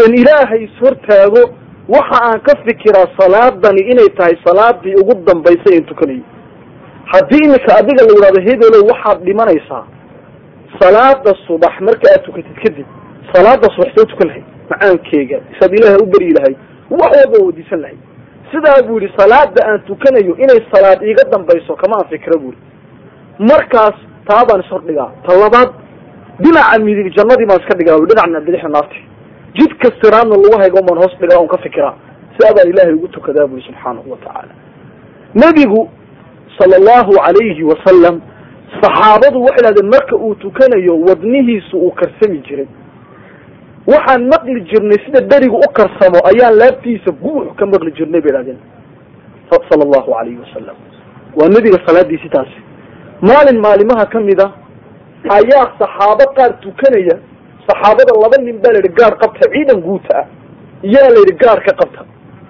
[0.01, 1.43] een ilaahay ishortaago
[1.89, 6.23] waxa aan ka fikiraa salaadani inay tahay salaadii ugu dambaysay een tukanayo
[7.13, 9.85] haddii iminka adiga la yidhahdo hebelow waxaad dhimanaysaa
[10.81, 12.87] salaada subax marka aad tukatid kadib
[13.33, 16.57] salaada subax soo tukan lahayd macaankeyga isaad ilaahay u beryi lahayd
[16.91, 18.01] wax walba wadiisan lahayd
[18.53, 23.49] sidaa buu yihi salaada aan tukanayo inay salaad iiga dambayso kama aan fikra buu yihi
[23.51, 23.97] markaas
[24.29, 25.71] taa baan ishordhigaa ta labaad
[26.43, 29.01] dhinaca midig jannadii baan iska dhigaa dhinacna bidixna naarti.
[29.59, 31.95] Jidka siraadna lagu haygo baan hoos dhigaa on ka fikiraa
[32.35, 34.53] sidaa baan ilaahay ugu tukadaa buri subxaanahu watacaala
[35.43, 35.81] nebigu
[36.59, 38.21] sala allahu calayhi wasalam
[38.83, 42.67] saxaabadu waxay dhahdeen marka uu tukanayo wadnihiisu uu karsami jiray
[43.93, 48.59] waxaan maqli jirnay sida dherigu u karsamo ayaan laabtiisa guux ka maqli jirnay bay dhahdeen
[49.51, 50.77] sala allahu calayhi wasalam
[51.39, 52.59] waa nebiga salaadiisi taasi
[53.31, 54.49] maalin maalimaha ka mid a
[55.39, 57.17] ayaa saxaabo qaar tukanaya
[57.69, 60.27] saxaabada laba nin baa la yidhi gaar qabta ciidan guuta ah.
[60.95, 62.03] Yaa la yidhi gaar ka qabta.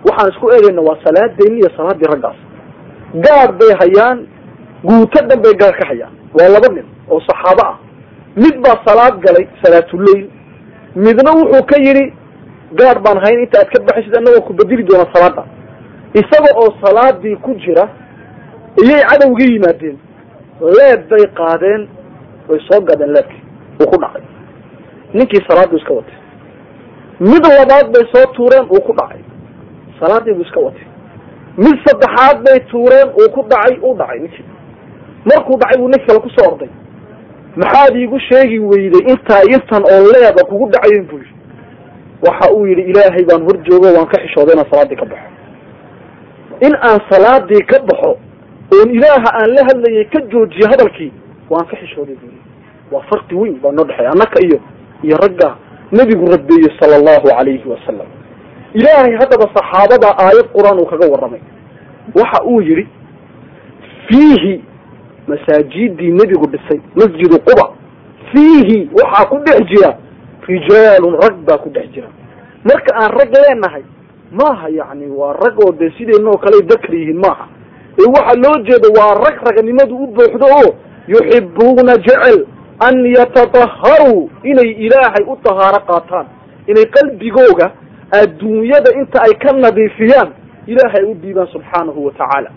[0.07, 2.39] Waxaan isku eegayna waa salaadeyni iyo salaadii raggaas.
[3.25, 4.19] Gaar bay hayaan
[4.89, 6.13] guuto dhan bay gaar ka hayaan.
[6.37, 7.77] Waa laba nin oo saxaabo ah.
[8.43, 10.29] Mid baa salaad galay salaatuleyl
[11.05, 12.05] midna wuxuu ka yidhi
[12.79, 15.45] gaar baan hayn inta aad ka baxaysid annagoo ku bedeli doona salaada
[16.21, 17.85] isaga oo salaadii ku jira
[18.83, 19.97] iyay cadowga yimaadeen.
[20.77, 21.83] Leeb bay qaadeen
[22.49, 23.43] way soo gadeen leebkii
[23.81, 24.23] uu ku dhacay.
[25.15, 26.17] Ninkii salaaduu iska watay.
[27.21, 29.23] Mid labaad bay soo tuureen uu ku dhacay.
[30.01, 30.87] Salaadii buu iska watay.
[31.65, 34.45] Mid saddexaad bay tuureen uu ku dhacay uu dhacay ninkii.
[35.29, 36.71] Markuu dhacay buu nin kale ku soo orday
[37.57, 41.35] maxaad iigu sheegi weyday intaa intan oo leeba kugu dhacayen buu yidhi.
[42.27, 45.29] Waxa uu yidhi ilaahay baan hor joogo waan ka xishooday inaan salaadii ka baxo.
[46.67, 48.11] In aan salaadii ka baxo
[48.75, 51.13] oon ilaaha aan la hadlayay ka joojiyo hadalkii
[51.51, 52.39] waan ka xishooday buli
[52.93, 54.59] waa farqi weyn baa noo dhexeeya annaka iyo
[55.03, 55.57] iyo ragga
[55.93, 58.07] nebigu rabeeyey sala allahu calayhi wasalam
[58.75, 61.41] ilaahay haddaba saxaabada aayad qur'aan uu kaga warramay.
[62.15, 62.87] Waxa uu yidhi
[64.09, 64.65] fiihi
[65.29, 67.67] masaajidii nebigu dhisay masjidu quba.
[68.33, 69.91] Fiihi waxaa ku dhex jira
[70.49, 72.09] rijaalun rag baa ku dhex jira.
[72.65, 73.83] Marka aan rag leenahay
[74.33, 77.47] maaha yacni waa rag oo dee sideenna oo kale dakr yihiin maaha.
[77.99, 80.75] Ee waxaa loo jeeda waa rag raganimadu u buuxdo oo
[81.09, 82.45] yuxibuuna jecel
[82.81, 86.27] an yatataharuu inay ilaahay u tahaaro qaataan.
[86.67, 87.73] Inay qalbigooga
[88.11, 90.29] adduunyada inta ay ka nadiifiyaan
[90.67, 92.51] ilaahay u dhiibaan subxaanahu wa tacaala.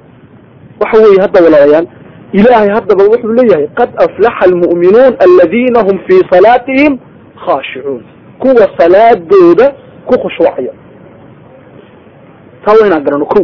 [0.82, 1.88] Waxa weeye hadda walaalayaal
[2.34, 6.97] ilaahay haddaba wuxuu leeyahay qad aflaxa almu'minuun aladiina hum fii salaatihim
[7.45, 8.03] khaashicuun
[8.39, 9.73] kuwa salaadooda
[10.05, 10.73] ku khushuucaya
[12.65, 13.39] taa waa inaan garano ko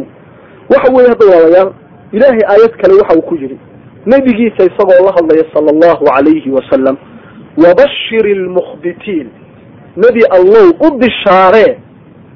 [0.69, 1.71] waxa weeye hadda walaalayaal
[2.11, 3.57] ilaahay aayad kale waxa uu ku yidhi
[4.05, 6.97] nebigiisa isagoo la hadlaya sala allahu calayhi wasalam
[7.63, 9.29] wabashir ilmukhbitiin
[9.95, 11.77] nebi allow u bishaaree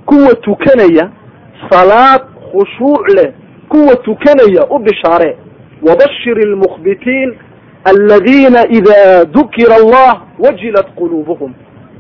[0.05, 1.09] kuwa tukanaya
[1.69, 2.21] salaad
[2.51, 3.33] khushuuc leh
[3.69, 5.35] kuwa tukanaya u bishaaree
[5.87, 7.35] wabashir ilmukhbitiin
[7.83, 11.53] aladiina ida dukira allah wajilat quluubuhum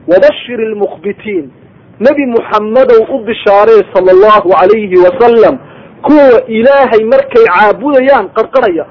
[0.07, 1.51] wabashir ilmukhbitiin
[1.99, 5.57] nebi muxammedow u bishaaree sala allahu calayhi wasalam
[6.01, 8.85] kuwa ilaahay markay caabudayaan qarqarhaya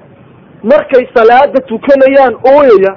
[0.62, 2.97] markay salaada tukanayaan ooyaya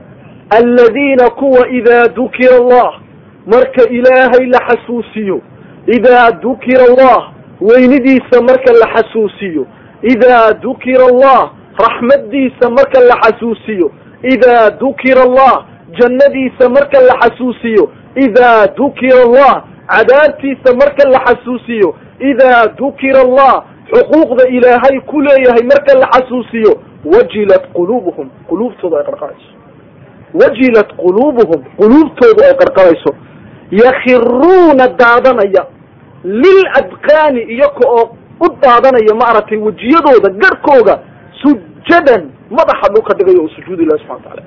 [0.50, 3.00] aladiina kuwa idaa dukira allah
[3.46, 5.42] marka ilaahay la xasuusiyo
[5.88, 7.32] idaa dukira allah
[7.62, 9.66] weynidiisa marka la xasuusiyo
[10.02, 13.92] idaa dukira allah raxmaddiisa marka la xasuusiyo.
[14.24, 15.66] Idaa dukira allah
[16.00, 17.90] jannadiisa marka la xasuusiyo.
[18.16, 21.96] Idaa dukira allah cadaabtiisa marka la xasuusiyo.
[22.20, 26.74] Idaa dukira allah xuquuqda ilaahay ku leeyahay marka la xasuusiyo.
[27.06, 29.52] Wajilat quluubuhum quluubtooda ay qarqarayso.
[30.34, 33.12] Wajilat quluubuhum quluubtoodu ay qarqarayso.
[33.72, 35.66] Yakhiruuna daadanaya.
[36.24, 41.00] Lil adqaani iyaga oo u daadanaya maaragtay wejiyadooda garhkooga
[41.44, 42.22] sujadan
[42.58, 44.44] madaxa dhulka dhigayo oo sujuud ilahi subxana wataala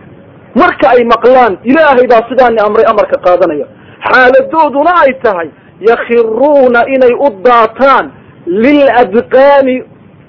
[0.61, 3.67] marka ay maqlaan ilaahay baa sidaani amray amarka qaadanaya.
[4.09, 5.49] Xaaladooduna ay tahay
[5.91, 8.07] yakhiruuna inay u daataan
[8.47, 9.75] lil adqaani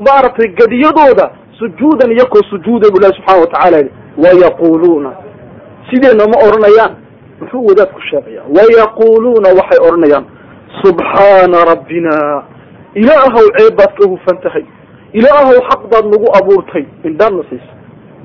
[0.07, 1.25] maaragtay gadiyadooda
[1.59, 3.91] sujuudan iyakoo sujuuda bu ilahi subxaana watacaala yidhi.
[4.23, 5.11] Wayaquluuna
[5.89, 6.93] sideena ma odhanayaan
[7.39, 10.25] muxuu wadaadku sheegaya wayaquluuna waxay odhanayaan
[10.83, 12.15] subxaana rabbina
[13.01, 14.65] ilaahow ceeb baad ka hufan tahay
[15.13, 17.75] ilaahow xaq baad nagu abuurtay indhaad na siisay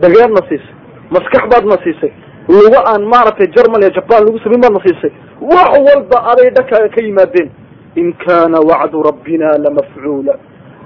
[0.00, 0.74] dageer siisay
[1.10, 2.12] maskax baad na siisay
[2.48, 6.88] luga aan maaragtay jerman iyo jaban lagu samayn baad na siisay wax walba aday dhankaaga
[6.88, 7.50] ka yimaadeen.
[7.94, 10.34] In kaana wacdu rabbina lamafcuula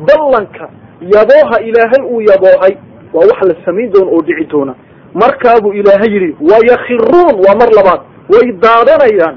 [0.08, 0.68] ballanka
[1.00, 2.74] yabooha ilaahay uu yaboohay
[3.14, 4.74] waa wax la samayn doona oo dhici doona.
[5.14, 8.00] Markaabuu ilaahay yidhi wayakhiruun waa mar labaad.
[8.32, 9.36] Way daadanayaan.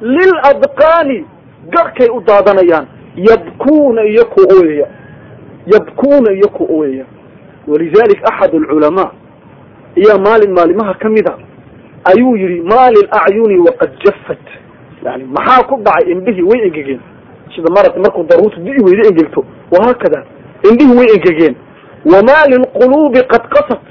[0.00, 1.26] Lil adqaani
[1.74, 2.86] garhkay u daadanayaan.
[3.16, 4.86] Yabkuuna iyo ku ooyaya
[5.72, 7.04] yabkuuna iyo ku ooyaya.
[7.68, 9.10] Walidalik axad alculamaa
[9.96, 11.34] ayaa maalin maalimaha ka mid a
[12.04, 14.44] ayuu yidhi maali lacyuni waqad jaffat.
[15.04, 17.00] Yani maxaa ku dhacay indhihii way engegeen?
[17.54, 19.44] Sida marata markuu daruurtu di'i weyda engegto.
[19.72, 20.24] Wahaakada
[20.70, 21.54] indhihii way engegeen.
[22.12, 23.84] Wamaa lilquluubi qad qasat.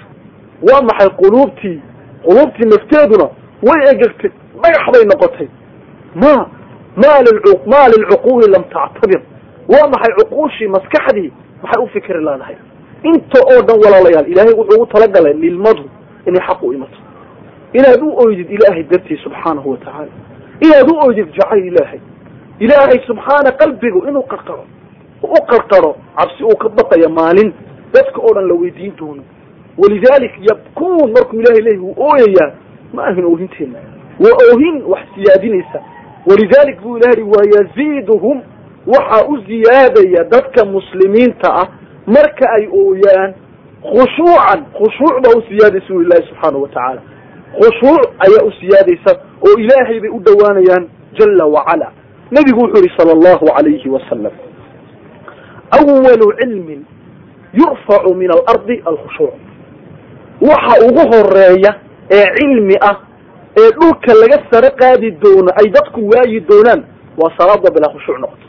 [0.68, 1.80] Waa maxay quluubtii?
[2.26, 3.28] Quluubtii nafteeduna
[3.68, 4.32] way engegtay.
[4.62, 5.48] Dhagax bay noqotay.
[6.16, 6.34] Ma
[7.02, 7.12] ma
[7.72, 9.22] ma lilcuquuli lam tactabir
[9.70, 11.32] waa maxay cuquushii maskaxdii
[11.64, 12.56] maxay u fikri leedahay
[13.04, 15.84] inta oo dhan walaalayaal ilaahay wuxuu ugu talagalay nilmadu
[16.28, 16.98] inay xaq u imato.
[17.74, 20.12] Inaad u oydid ilaahay dartii subxaanahu wa tacaala.
[20.66, 22.00] Inaad u oydid jacayl ilaahay.
[22.60, 24.64] Ilaahay subxaana qalbigu inuu qarqaro
[25.24, 27.54] u qarqaro cabsi uu ka baqaya maalin
[27.94, 29.24] dadka oo dhan la weydiin doono.
[29.78, 32.52] Walidalik yabkuun markuu ilahay leeyahy wuu ooyayaa
[32.94, 33.80] ma ahin oohinteena.
[34.24, 35.80] Waa oohin wax siyaadinaysa.
[36.30, 38.42] Walidalik buu ilahay yihi wayaziiduhum
[38.94, 41.68] waxaa u ziyaadaya dadka muslimiinta ah
[42.08, 43.34] marka ay ooyaan
[43.84, 47.02] khushuucan khushuuc baa u siyaadaysa u ilahi subxaanahu wa tacaala.
[47.60, 49.12] Khushuuc ayaa u siyaadaysa
[49.48, 50.88] oo ilaahay bay u dhowaanayaan
[51.20, 51.92] jala wacala
[52.32, 54.34] nebigu wuxuu yihi sala allahu alayhi wasalam
[55.80, 56.86] awalu cilmin
[57.54, 59.34] yurfacu min alardi alkhushuuc.
[60.42, 61.72] Waxa ugu horreeya
[62.12, 62.96] ee cilmi ah
[63.60, 66.84] ee dhulka laga sare qaadi doono ay dadku waayi doonaan
[67.18, 68.47] waa salaada bilaa khushuuc noqoto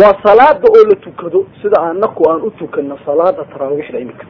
[0.00, 4.26] waa salaada oo la tukado sida anaku aan u tukano salaada taraawiixda iminka.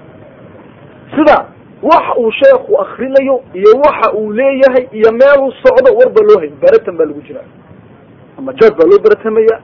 [1.16, 1.46] Sida
[1.82, 6.96] waxa uu sheekhu akrinayo iyo waxa uu leeyahay iyo meeluu socdo warba loo hayo beratan
[6.96, 7.48] baa lagu jiraa
[8.38, 9.56] ama jaad baa loo beratamaya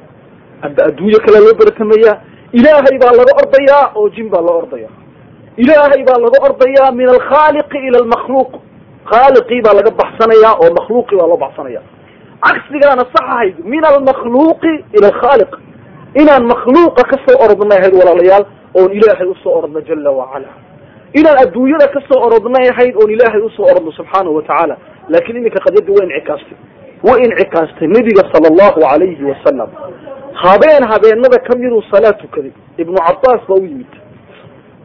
[0.62, 2.12] amba adduunyo kalea loo beratamaya
[2.53, 4.88] ilaahay baa laga ordayaa oo jin baa loo ordaya
[5.57, 8.53] ilaahay baa laga ordayaa min alkhaaliqi ila almakhluuq.
[9.11, 11.80] Khaaliqii baa laga baxsanayaa oo makhluuqii baa loo baxsanaya
[12.46, 15.53] cagsigaana sax ahayd min almakhluuqi ila alkhaaliq
[16.14, 18.44] inaan makhluuqa ka soo orodnay ahayd walaalayaal
[18.74, 20.48] oon ilaahay u soo orodno jala wacala.
[21.14, 24.76] Inaan adduunyada ka soo orodnay ahayd oon ilaahay u soo orodno subxaanahu watacaala
[25.09, 26.56] laakiin iminka qadyadii way incikaastay
[27.06, 29.70] way incikaastay nebiga sala allahu alayhi wasalam
[30.44, 33.92] habeen habeenada kamiduu salaad tukaday ibnu cabaas baa u yimid.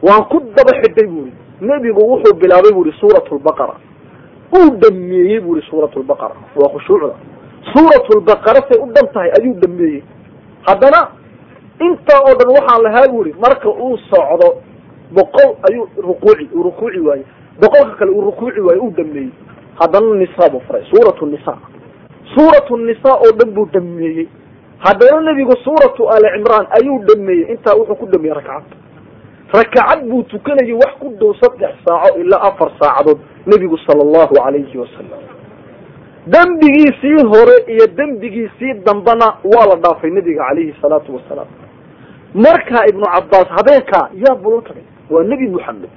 [0.02, 1.32] Waan ku daba xidhay buri.
[1.60, 3.74] Nebigu wuxuu bilaabay buri suurat lbaqara
[4.56, 7.14] uu dhameeyey buri suurat lbaqara waa khushuucda.
[7.72, 10.02] Suurat lbaqara say u dhan tahay ayuu dhameeyey
[10.66, 11.00] haddana
[11.80, 14.48] intaa oo dhan waxaan lahaa buri marka uu socdo
[15.12, 17.24] boqol ayuu rukuuci uu rukuuci waaye.
[17.60, 19.30] Boqolka kale uu rukuuci waaye uu dhameeyey
[19.80, 21.56] haddana nisa buu faray suuratu nisa
[22.34, 24.28] suuratu nisa oo dhan buu dhameeyey
[24.78, 28.64] haddana nebigu suuratu ali cimraan ayuu dhameeyey intaa wuxuu ku dhameeyey rakcad
[29.54, 34.78] rakacad buu tukanayay wax ku dhow saddex saaco ilaa afar saacadood nebigu sala allahu calayhi
[34.78, 35.20] wasalam
[36.26, 41.46] dembigiisii hore iyo dembigiisii dambena waa la dhaafay nebiga calayhi salaatu wasalaam.
[42.34, 45.88] Markaa ibnu cabaas habeenkaa yaa buu la tagay waa nebi moxamed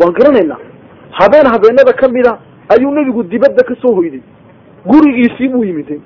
[0.00, 0.58] waan garanaynaa
[1.10, 2.38] habeen habeenada kamida
[2.68, 4.20] ayuu nebigu dibadda ka soo hoyday.
[4.86, 6.00] Gurigiisii buu yimiday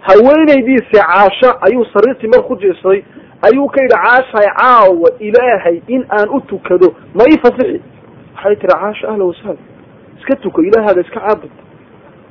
[0.00, 3.02] haweenaydiisi caasha ayuu sariirtii mar ku jiirsaday
[3.42, 7.80] ayuu ka yidhi caashay caawa ilaahay in aan u tukado ma ii fasixi.
[8.34, 9.56] Waxay tiri caasha ahla wasahla
[10.18, 11.50] iska tuko ilaahaaga iska caabud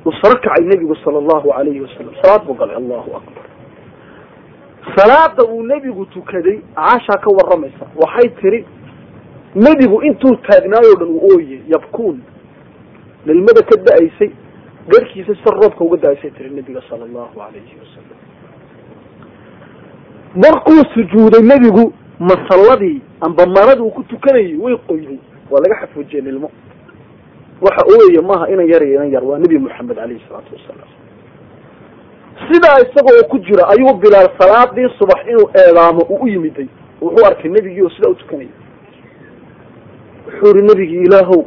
[0.06, 3.44] uu saro kacay nebigu sala allahu alayhi wasalam salaad buu galay allahu akbar.
[4.96, 8.66] Salaada uu nebigu tukaday caashaa ka waramaysa waxay tiri
[9.54, 12.20] nebigu intuu taagnaayo dhan uu ooye yabkuun
[13.26, 14.30] nilmada ka da'aysay
[14.88, 18.18] garhkiisa si roobka uga da'aysay tiri nebiga sala allahu alayhi wasalam
[20.34, 25.18] markuu sujuuday nebigu masalladii amba maradii uu ku tukanayay way qoyday
[25.50, 26.50] waa laga xafuujiyey nilmo
[27.62, 29.24] waxa ooyaya maaha inan yar iyo inan yar.
[29.24, 30.90] Waa nebi moxamed alayhi salaatu wasalaam.
[32.52, 36.66] Sidaa isagoo ku jira ayuu bilaal salaadii subax inuu eedaamo uu u yimiday.
[37.00, 38.50] Wuxuu arkay nebigii oo sidaa u tukanayay.
[40.26, 41.42] Wuxuu yihi nebigii ilaahow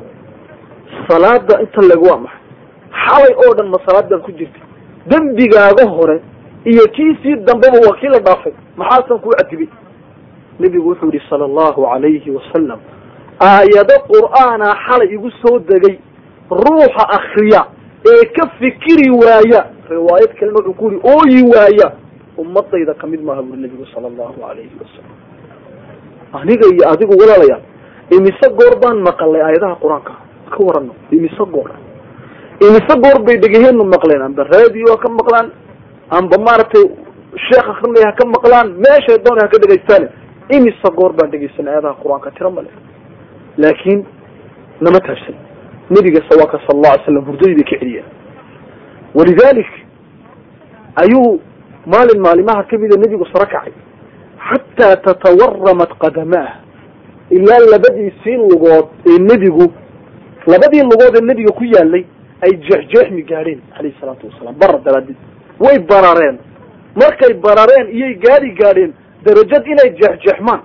[1.08, 2.40] salaada inta leg waa maxay?
[3.06, 4.62] Xalay oo dhan ma salaadaad ku jirtay.
[5.08, 6.22] Dembigaaga hore
[6.66, 8.54] iyo kiisii dambeba waa kii la dhaafay.
[8.78, 9.68] Maxaasan kuu cadibay
[10.60, 12.80] nebigu wuxuu yihi sala allahu alayhi wasalam
[13.40, 16.00] aayado qur'aana xalay igu soo degay
[16.50, 17.62] ruuxa akriya
[18.12, 21.88] ee ka fikiri waaya riwaayad kalena wuxuu ku yihi ooyi waaya
[22.38, 25.14] ummadayda ka mid maaha buri nebigu sala allahu alayhi wasalam
[26.34, 27.62] aniga iyo adigu walaalayaal
[28.18, 30.14] imise goor baan maqalay aayadaha qur'aanka?
[30.54, 31.72] Ka warano imise goor?
[32.62, 34.22] Imise goor bay dhegeheenu maqleen?
[34.22, 35.48] Amba radio ha ka maqlaan?
[36.12, 36.86] Amba maaragtay
[37.50, 38.68] sheekh akrinaya ha ka maqlaan?
[38.84, 40.08] Meeshay doona ha ka dhegaystaane
[40.58, 42.32] imise goor baan dhegeysanay aayadaha qur'aanka?
[42.38, 42.70] Tiro male
[43.58, 44.06] laakiin
[44.82, 45.36] nama taabsan.
[45.90, 48.06] Nebiga sawaaka sala allahu alay slam hurdadii ka celiyeen.
[49.16, 49.72] Walidalik
[50.96, 51.42] ayuu
[51.86, 53.74] maalin maalimaha kamida nebigu saro kacay.
[54.50, 56.54] Xataa tatawaramat qadamaah
[57.30, 59.68] ilaa labadiisii lugood ee nebigu
[60.48, 62.06] labadii lugood ee nebiga ku yaalay
[62.42, 64.56] ay jeexjeexmi gaadheen alayhi salaatu wasalaam.
[64.60, 65.16] Bara daraadid
[65.60, 66.38] way barareen.
[66.96, 68.94] Markay barareen iyay gaadi gaadheen
[69.26, 70.62] darajad inay jeexjeexmaan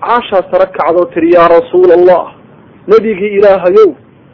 [0.00, 2.24] caashaa saro kacdoo tiri yaa rasuula allah
[2.90, 3.90] nebigii ilaahayow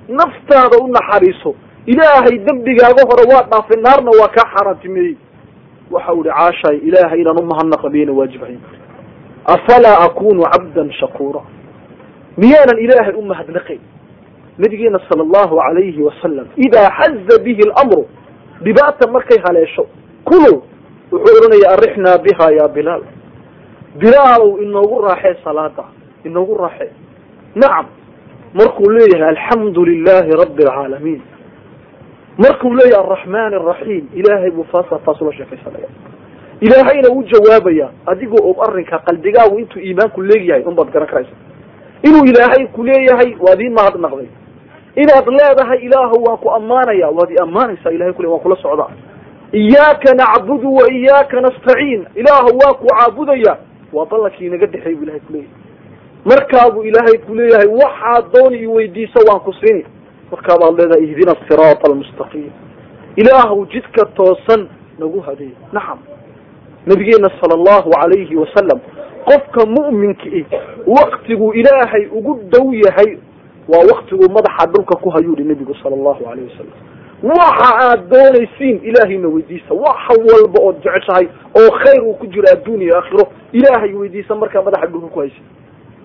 [0.09, 1.55] naftaada u naxariiso.
[1.87, 5.17] Ilaahay dembigaaga hore waa dhaafay naarna waa kaa xaaraantimeeyey.
[5.91, 8.61] Waxa u ihi caashaay ilaahay inaan umahadnaqa miyayna waajibahayn
[9.55, 11.41] afalaa akunu cabdan shakuura?
[12.37, 13.81] Miyaanan ilaahay u mahadnaqayn.
[14.59, 18.07] Nabigeena sala allahu alayhi wasalam idaa xaza bihi lamru
[18.65, 19.87] dhibaata markay haleesho
[20.25, 20.53] kulo
[21.13, 23.03] wuxuu odhanaya arixnaa biha ya bilaal
[24.01, 25.85] bilaalow inoogu raaxee salaada
[26.25, 26.91] inoogu raaxee
[27.55, 27.87] nacam
[28.55, 31.23] markuu leeyahay alxamdu lilahi rabi alcaalamiin
[32.39, 35.89] markuu leeyahay araxmaan araxiim ilaahay buu faasa taas ula sheekaysanaya.
[36.61, 41.35] Ilaahayna wuu jawaabaya adigoo og arrinka qalbigaagu intuu iimaanku leegyahay unbaad garan karaysa
[42.03, 44.29] inuu ilaahay ku leeyahay waad ii mahadnaqday
[44.97, 48.91] inaad leedahay ilaahu waan ku ammaanaya waad i ammaanaysaa ilahay kule waan kula socdaa.
[49.53, 52.07] Iyaaka nacbudu wa iyaaka nastaciin.
[52.15, 53.57] Ilaahu waan ku caabudaya
[53.93, 55.49] waa ballankii inaga dhexeey bu ilahay kuleeyahay
[56.25, 59.85] markaabuu ilaahay kuleeyahay waxaad dooni i weydiiso waan ku siini.
[60.31, 62.51] Markaabaad leedahay ihdina asiraata almustaqiim
[63.17, 64.69] ilaahu jidka toosan
[64.99, 65.99] nagu hadeey nacam
[66.87, 68.81] nabigeena sala allahu alayhi wasalam
[69.25, 70.47] qofka mu'minki
[70.87, 73.19] waktiguu ilaahay ugu dhow yahay
[73.69, 76.73] waa waktiguu madaxa dhulka ku hayuu hi nebigu sala allahu alayh wasalam
[77.23, 81.27] waxa aad doonaysiin ilaahayna weydiisa waxa walba ood jeceshahay
[81.61, 85.45] oo khayr uu ku jiro adduun iyo aakhiro ilaahay weydiisa markaa madaxa dhulka ku haysid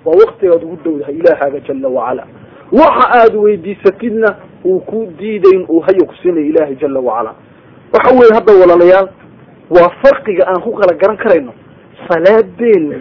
[0.05, 2.23] waa waktigaad ugu dowdahay ilaahaaga jala wacala
[2.71, 7.33] waxa aad weydiisatidna uu ku diidayn uu hayo ku siinayo ilaahay jala wacala
[7.93, 9.09] waxa weeye hadda walaalayaal
[9.69, 11.53] waa farqiga aan ku kala garan karayno.
[12.07, 12.95] Salaadeena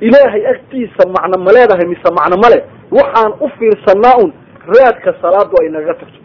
[0.00, 2.58] ilaahay agtiisa macno ma leedahay mise macno male
[2.90, 4.32] waxaan u fiirsanaa un
[4.76, 6.18] raadka salaadu ay nagaga tagto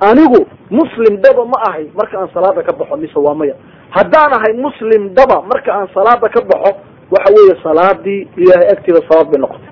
[0.00, 3.54] anigu muslim dhaba ma ahay marka aan salaada ka baxo mise waa maya.
[3.90, 6.72] Haddaan ahay muslim dhaba marka aan salaada ka baxo
[7.10, 9.70] waxa weeye salaadii ilaahay agteeda salaad bay noqotay.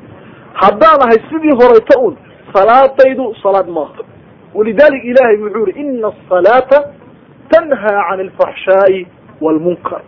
[0.62, 2.16] Haddaan ahay sidii horeyta un
[2.54, 4.02] salaadaydu salaad maaha
[4.54, 6.78] walidalik ilahay wuxuu yihi ina asalaata
[7.52, 9.06] tanhaa can alfaxshaa'i
[9.40, 10.00] waalmunkar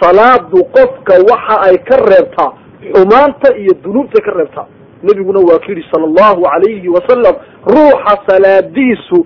[0.00, 2.50] salaadu qofka waxa ay ka reebtaa
[2.94, 4.66] xumaanta iyo dunuubtay ka reebtaa.
[5.02, 7.34] Nebiguna waa ku yidhi sala allahu alayhi wasalam
[7.66, 9.18] ruuxa salaadiisu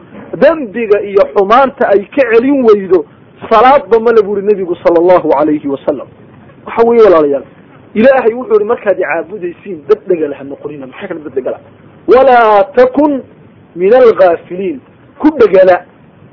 [0.42, 3.04] dembiga iyo xumaanta ay ka celin weydo
[3.50, 6.08] salaadba male bu yihi nebigu sala allahu alayhi wasalam
[6.66, 7.44] waxa weeye walaalayaal
[7.94, 11.58] ilaahay wuxuu yihi markaad icaabudaysiin dad dhegala ha noqonina maxaa kala dad dhegala
[12.12, 13.22] walaa takun
[13.76, 14.80] min algaafiliin
[15.18, 15.76] ku dhegala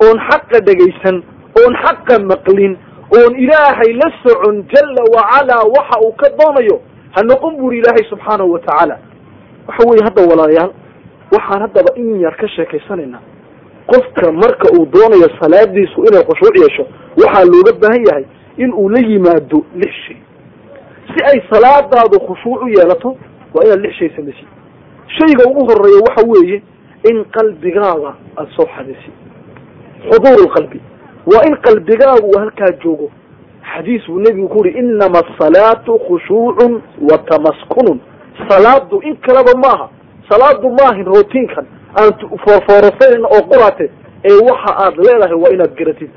[0.06, 1.24] oon xaqa dhegaysan
[1.62, 2.78] oon xaqa maqlin
[3.18, 6.82] oon ilaahay la socon jala wacalaa waxa uu ka doonayo
[7.16, 8.98] ha noqon buri ilaahay subxaanahu wa tacaala
[9.68, 10.72] waxa weeye hadda walaalayaal
[11.36, 13.22] waxaan haddaba in yar ka sheekaysanaynaa
[13.88, 16.84] qofka marka uu doonayo salaadiisu inay khushuuc yeesho
[17.18, 18.26] waxaa looga baahan yahay
[18.58, 20.18] in uu la yimaado lix shay.
[21.08, 23.18] Si ay salaadaadu khushuuc u yeelato
[23.54, 24.48] waa inaad lix shay samaysid
[25.18, 26.62] shayga ugu horreeya waxa weeye
[27.10, 29.16] in qalbigaaga aada soo xadaysid
[30.10, 30.80] xuduur lqalbi
[31.26, 33.12] waa in qalbigaagu uu halkaa joogo.
[33.74, 38.00] Xadiis buu nebigu ku yuri inama asalaatu khushuucun wa tamaskunun
[38.50, 39.90] salaadu in kaleba maaha
[40.30, 41.66] salaadu maahin rootiinkan
[42.00, 42.12] aan
[42.44, 43.86] foorfoorasayna oo qurate
[44.30, 46.10] ee waxa aad leedahay waa inaad garatid.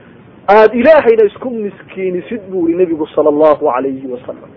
[0.49, 4.51] Aad ilaahayna isku miskiinisid buu yihi nebigu sala allahu alayhi wasalam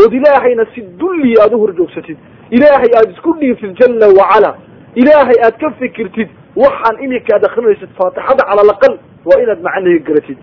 [0.00, 2.16] ood ilaahayna si dulliya aada u horjoogsatid.
[2.50, 4.56] Ilaahay aada isku dhiibtid jala wacala
[4.94, 8.94] ilaahay aad ka fikirtid waxaan iminka aad akrinaysid faatixada cala alaqal
[9.24, 10.38] waa inaad macnaheega garatid.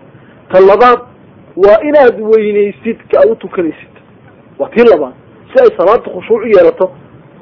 [0.52, 1.00] Ta labaad
[1.64, 3.94] waa inaad weynaysid ka aad u tukanaysid.
[4.58, 5.14] Waa tii labaad
[5.52, 6.86] si ay salaada khushuuc u yeelato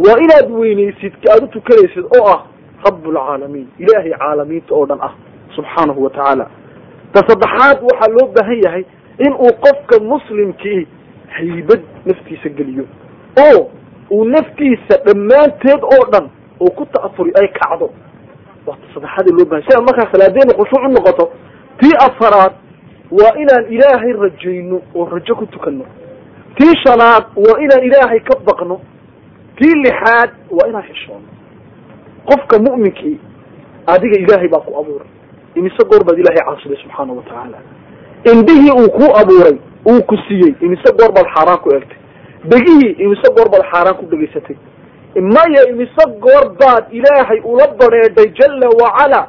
[0.04, 2.40] waa inaad weynaysid ka aad u tukanaysid oo ah
[2.84, 5.12] rabbulcaalamiin ilaahay caalamiinta oo dhan ah
[5.56, 6.50] subxaanahu wa tacaala
[7.12, 8.84] ta saddexaad waxaa loo baahan yahay
[9.26, 10.86] in uu qofka muslimkii
[11.36, 12.84] haybad naftiisa geliyo.
[13.44, 13.70] Oo
[14.10, 17.90] uu naftiisa dhammaanteed oo dhan uu ku ta'afuri ay kacdo.
[18.66, 20.10] Waa ta saddexaad loo bahay si aan markaa
[20.58, 21.24] khushuuc u noqoto
[21.80, 22.52] tii afaraad
[23.18, 25.84] waa inaan ilaahay rajayno oo rajo ku tukanno.
[26.56, 28.80] Tii shanaad waa inaan ilaahay ka baqno.
[29.58, 31.28] Tii lixaad waa inaan xishoono
[32.30, 33.18] qofka mu'minkii
[33.86, 35.08] adiga ilaahay baa ku abuuray.
[35.54, 37.58] Imise goor baad ilaahay caasiday subxaana wa tacaala
[38.32, 39.56] indhihii uu ku abuuray
[39.90, 41.98] uu ku siiyey imise goor baad xaaraan ku eegtay.
[42.50, 44.56] Dhegihii imise goor baad xaaraan ku dhegaysatay
[45.34, 49.20] maya imise goor baad ilaahay ula badheedhay jala wacala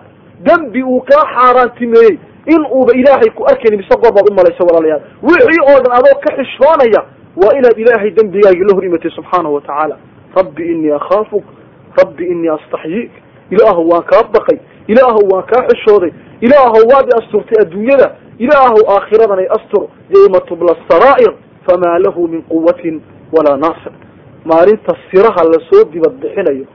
[0.47, 2.17] dembi uu kaa xaaraantimeeyey
[2.53, 5.01] in uuba ilaahay ku arkayn imise goor baad umalaysa walaalayaal.
[5.23, 7.01] Wixii oo dhan adoo ka xishoonaya
[7.41, 9.95] waa inaad ilaahay dembigaagi la hor imatay subxaanahu wa tacaala
[10.35, 11.43] rabbi inii akhaafuk
[11.97, 13.11] rabbi inii astaxyiik
[13.51, 14.59] ilaahow waan kaa baqay.
[14.87, 16.11] Ilaahow waan kaa xishooday.
[16.41, 18.15] Ilaahow waad i asturtay adduunyada.
[18.39, 19.87] Ilaahow aakhiradan ay astur.
[20.15, 21.33] Yawma tubla saraa'ir
[21.67, 23.91] famaa lahu min quwatin walaa naasir.
[24.45, 26.65] Maalinta siraha la soo dibad bixinayo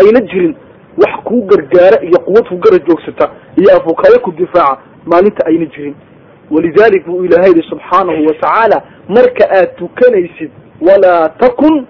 [0.00, 0.54] ayna jirin
[0.98, 5.94] wax kuu gargaara iyo quwad ku gara joogsata iyo afukayo ku difaaca maalinta ayna jirin.
[6.50, 11.86] Walidalik buu ilaahay yihi subxaanahu wa tacaala marka aad tukanaysid walaa takun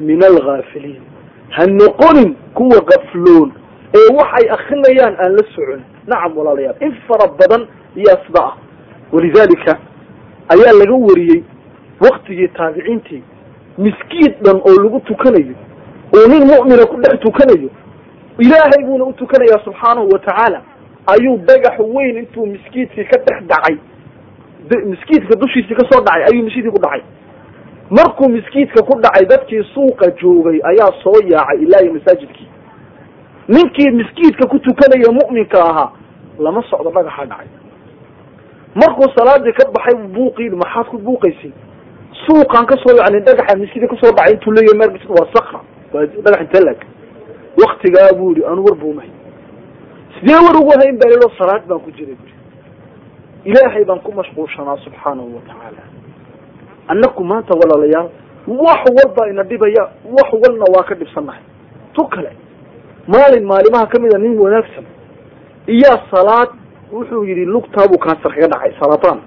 [0.00, 1.02] min algaafiliin
[1.50, 3.52] ha noqonin kuwa gafloon
[3.94, 5.80] ee waxay akrinayaan aan la socon.
[6.06, 6.76] Nacam walaalayaal.
[6.80, 7.66] In fara badan
[7.96, 8.56] iyaa sida ah
[9.12, 9.78] walidalika
[10.48, 11.42] ayaa laga wariyey
[12.00, 13.22] waktigii taabiciintii.
[13.78, 15.54] Miskiid dhan oo lagu tukanayo
[16.16, 17.70] oo nin mu'mina ku dhex tukanayo
[18.38, 20.62] ilaahay buuna u tukanayaa subxaanahu wa tacaala
[21.06, 23.76] ayuu dhagax weyn intuu miskiidkii ka dhex dhacay.
[24.84, 27.02] Miskiidka dushiisii ka soo dhacay ayuu miskiidkii ku dhacay
[27.90, 32.48] markuu miskiidka ku dhacay dadkii suuqa joogay ayaa soo yaacay ilaa iyo masaajidkii.
[33.48, 35.90] Ninkii miskiidka ku tukanaya mu'minka ahaa
[36.38, 37.48] lama socdo dhagaxa dhacay.
[38.74, 41.52] Markuu salaadii ka baxay buuqii maxaad ku buuqaysin
[42.26, 45.60] suuqaan ka soo yani dhagaxa miskiidka ka soo dhacay intuu leeyahay meel waa sakra
[45.92, 46.80] waa dhagax intee lag
[47.62, 49.10] waktigaa buu yihi anu war buumahay
[50.18, 52.34] sidee war ugu hayn baa lilo salaad baan ku jiray buri
[53.44, 55.82] ilaahay baan ku mashquulshanaa subxaanahu wa tacaala
[56.88, 58.08] annaku maanta walaalayaal
[58.48, 59.82] wax walba ina dhibaya
[60.16, 61.42] wax walna waa ka dhibsannahay
[61.94, 62.30] tu kale
[63.08, 64.84] maalin maalimaha ka mid a nin wanaagsan
[65.66, 66.48] iyaa salaad
[66.92, 69.18] wuxuu yidhi lugtaabuu kansar kaga dhacay sarataan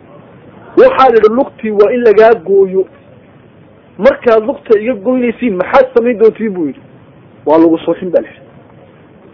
[0.78, 2.86] waxaad idhi lugtii waa in lagaa gooyo.
[3.98, 6.82] Markaad lugta iga goynaysiin maxaad samayn doontiin buu yidhi.
[7.46, 8.40] Waa lagu suuxin baa lihi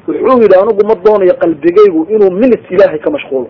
[0.08, 3.48] wuxuu yidhi anigu ma doonayo qalbigaygu inuu minit ilaahay ka mashquulo.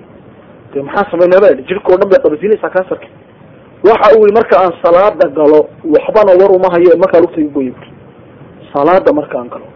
[0.74, 1.64] De maxaa samaynaa baa yidhi?
[1.70, 3.08] Jirkao dhan bay qabasiinaysaa kansarka
[3.88, 5.60] waxa uu marka aan salaada galo
[5.94, 7.90] waxbana war uma hayo markaa lugta iga gooya bui
[8.74, 9.68] salaada markaan galo.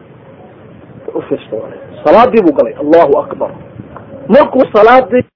[2.05, 2.73] Salaadii buu galay.
[2.83, 3.51] Allahu akbar.
[4.27, 5.23] Markuu salaadii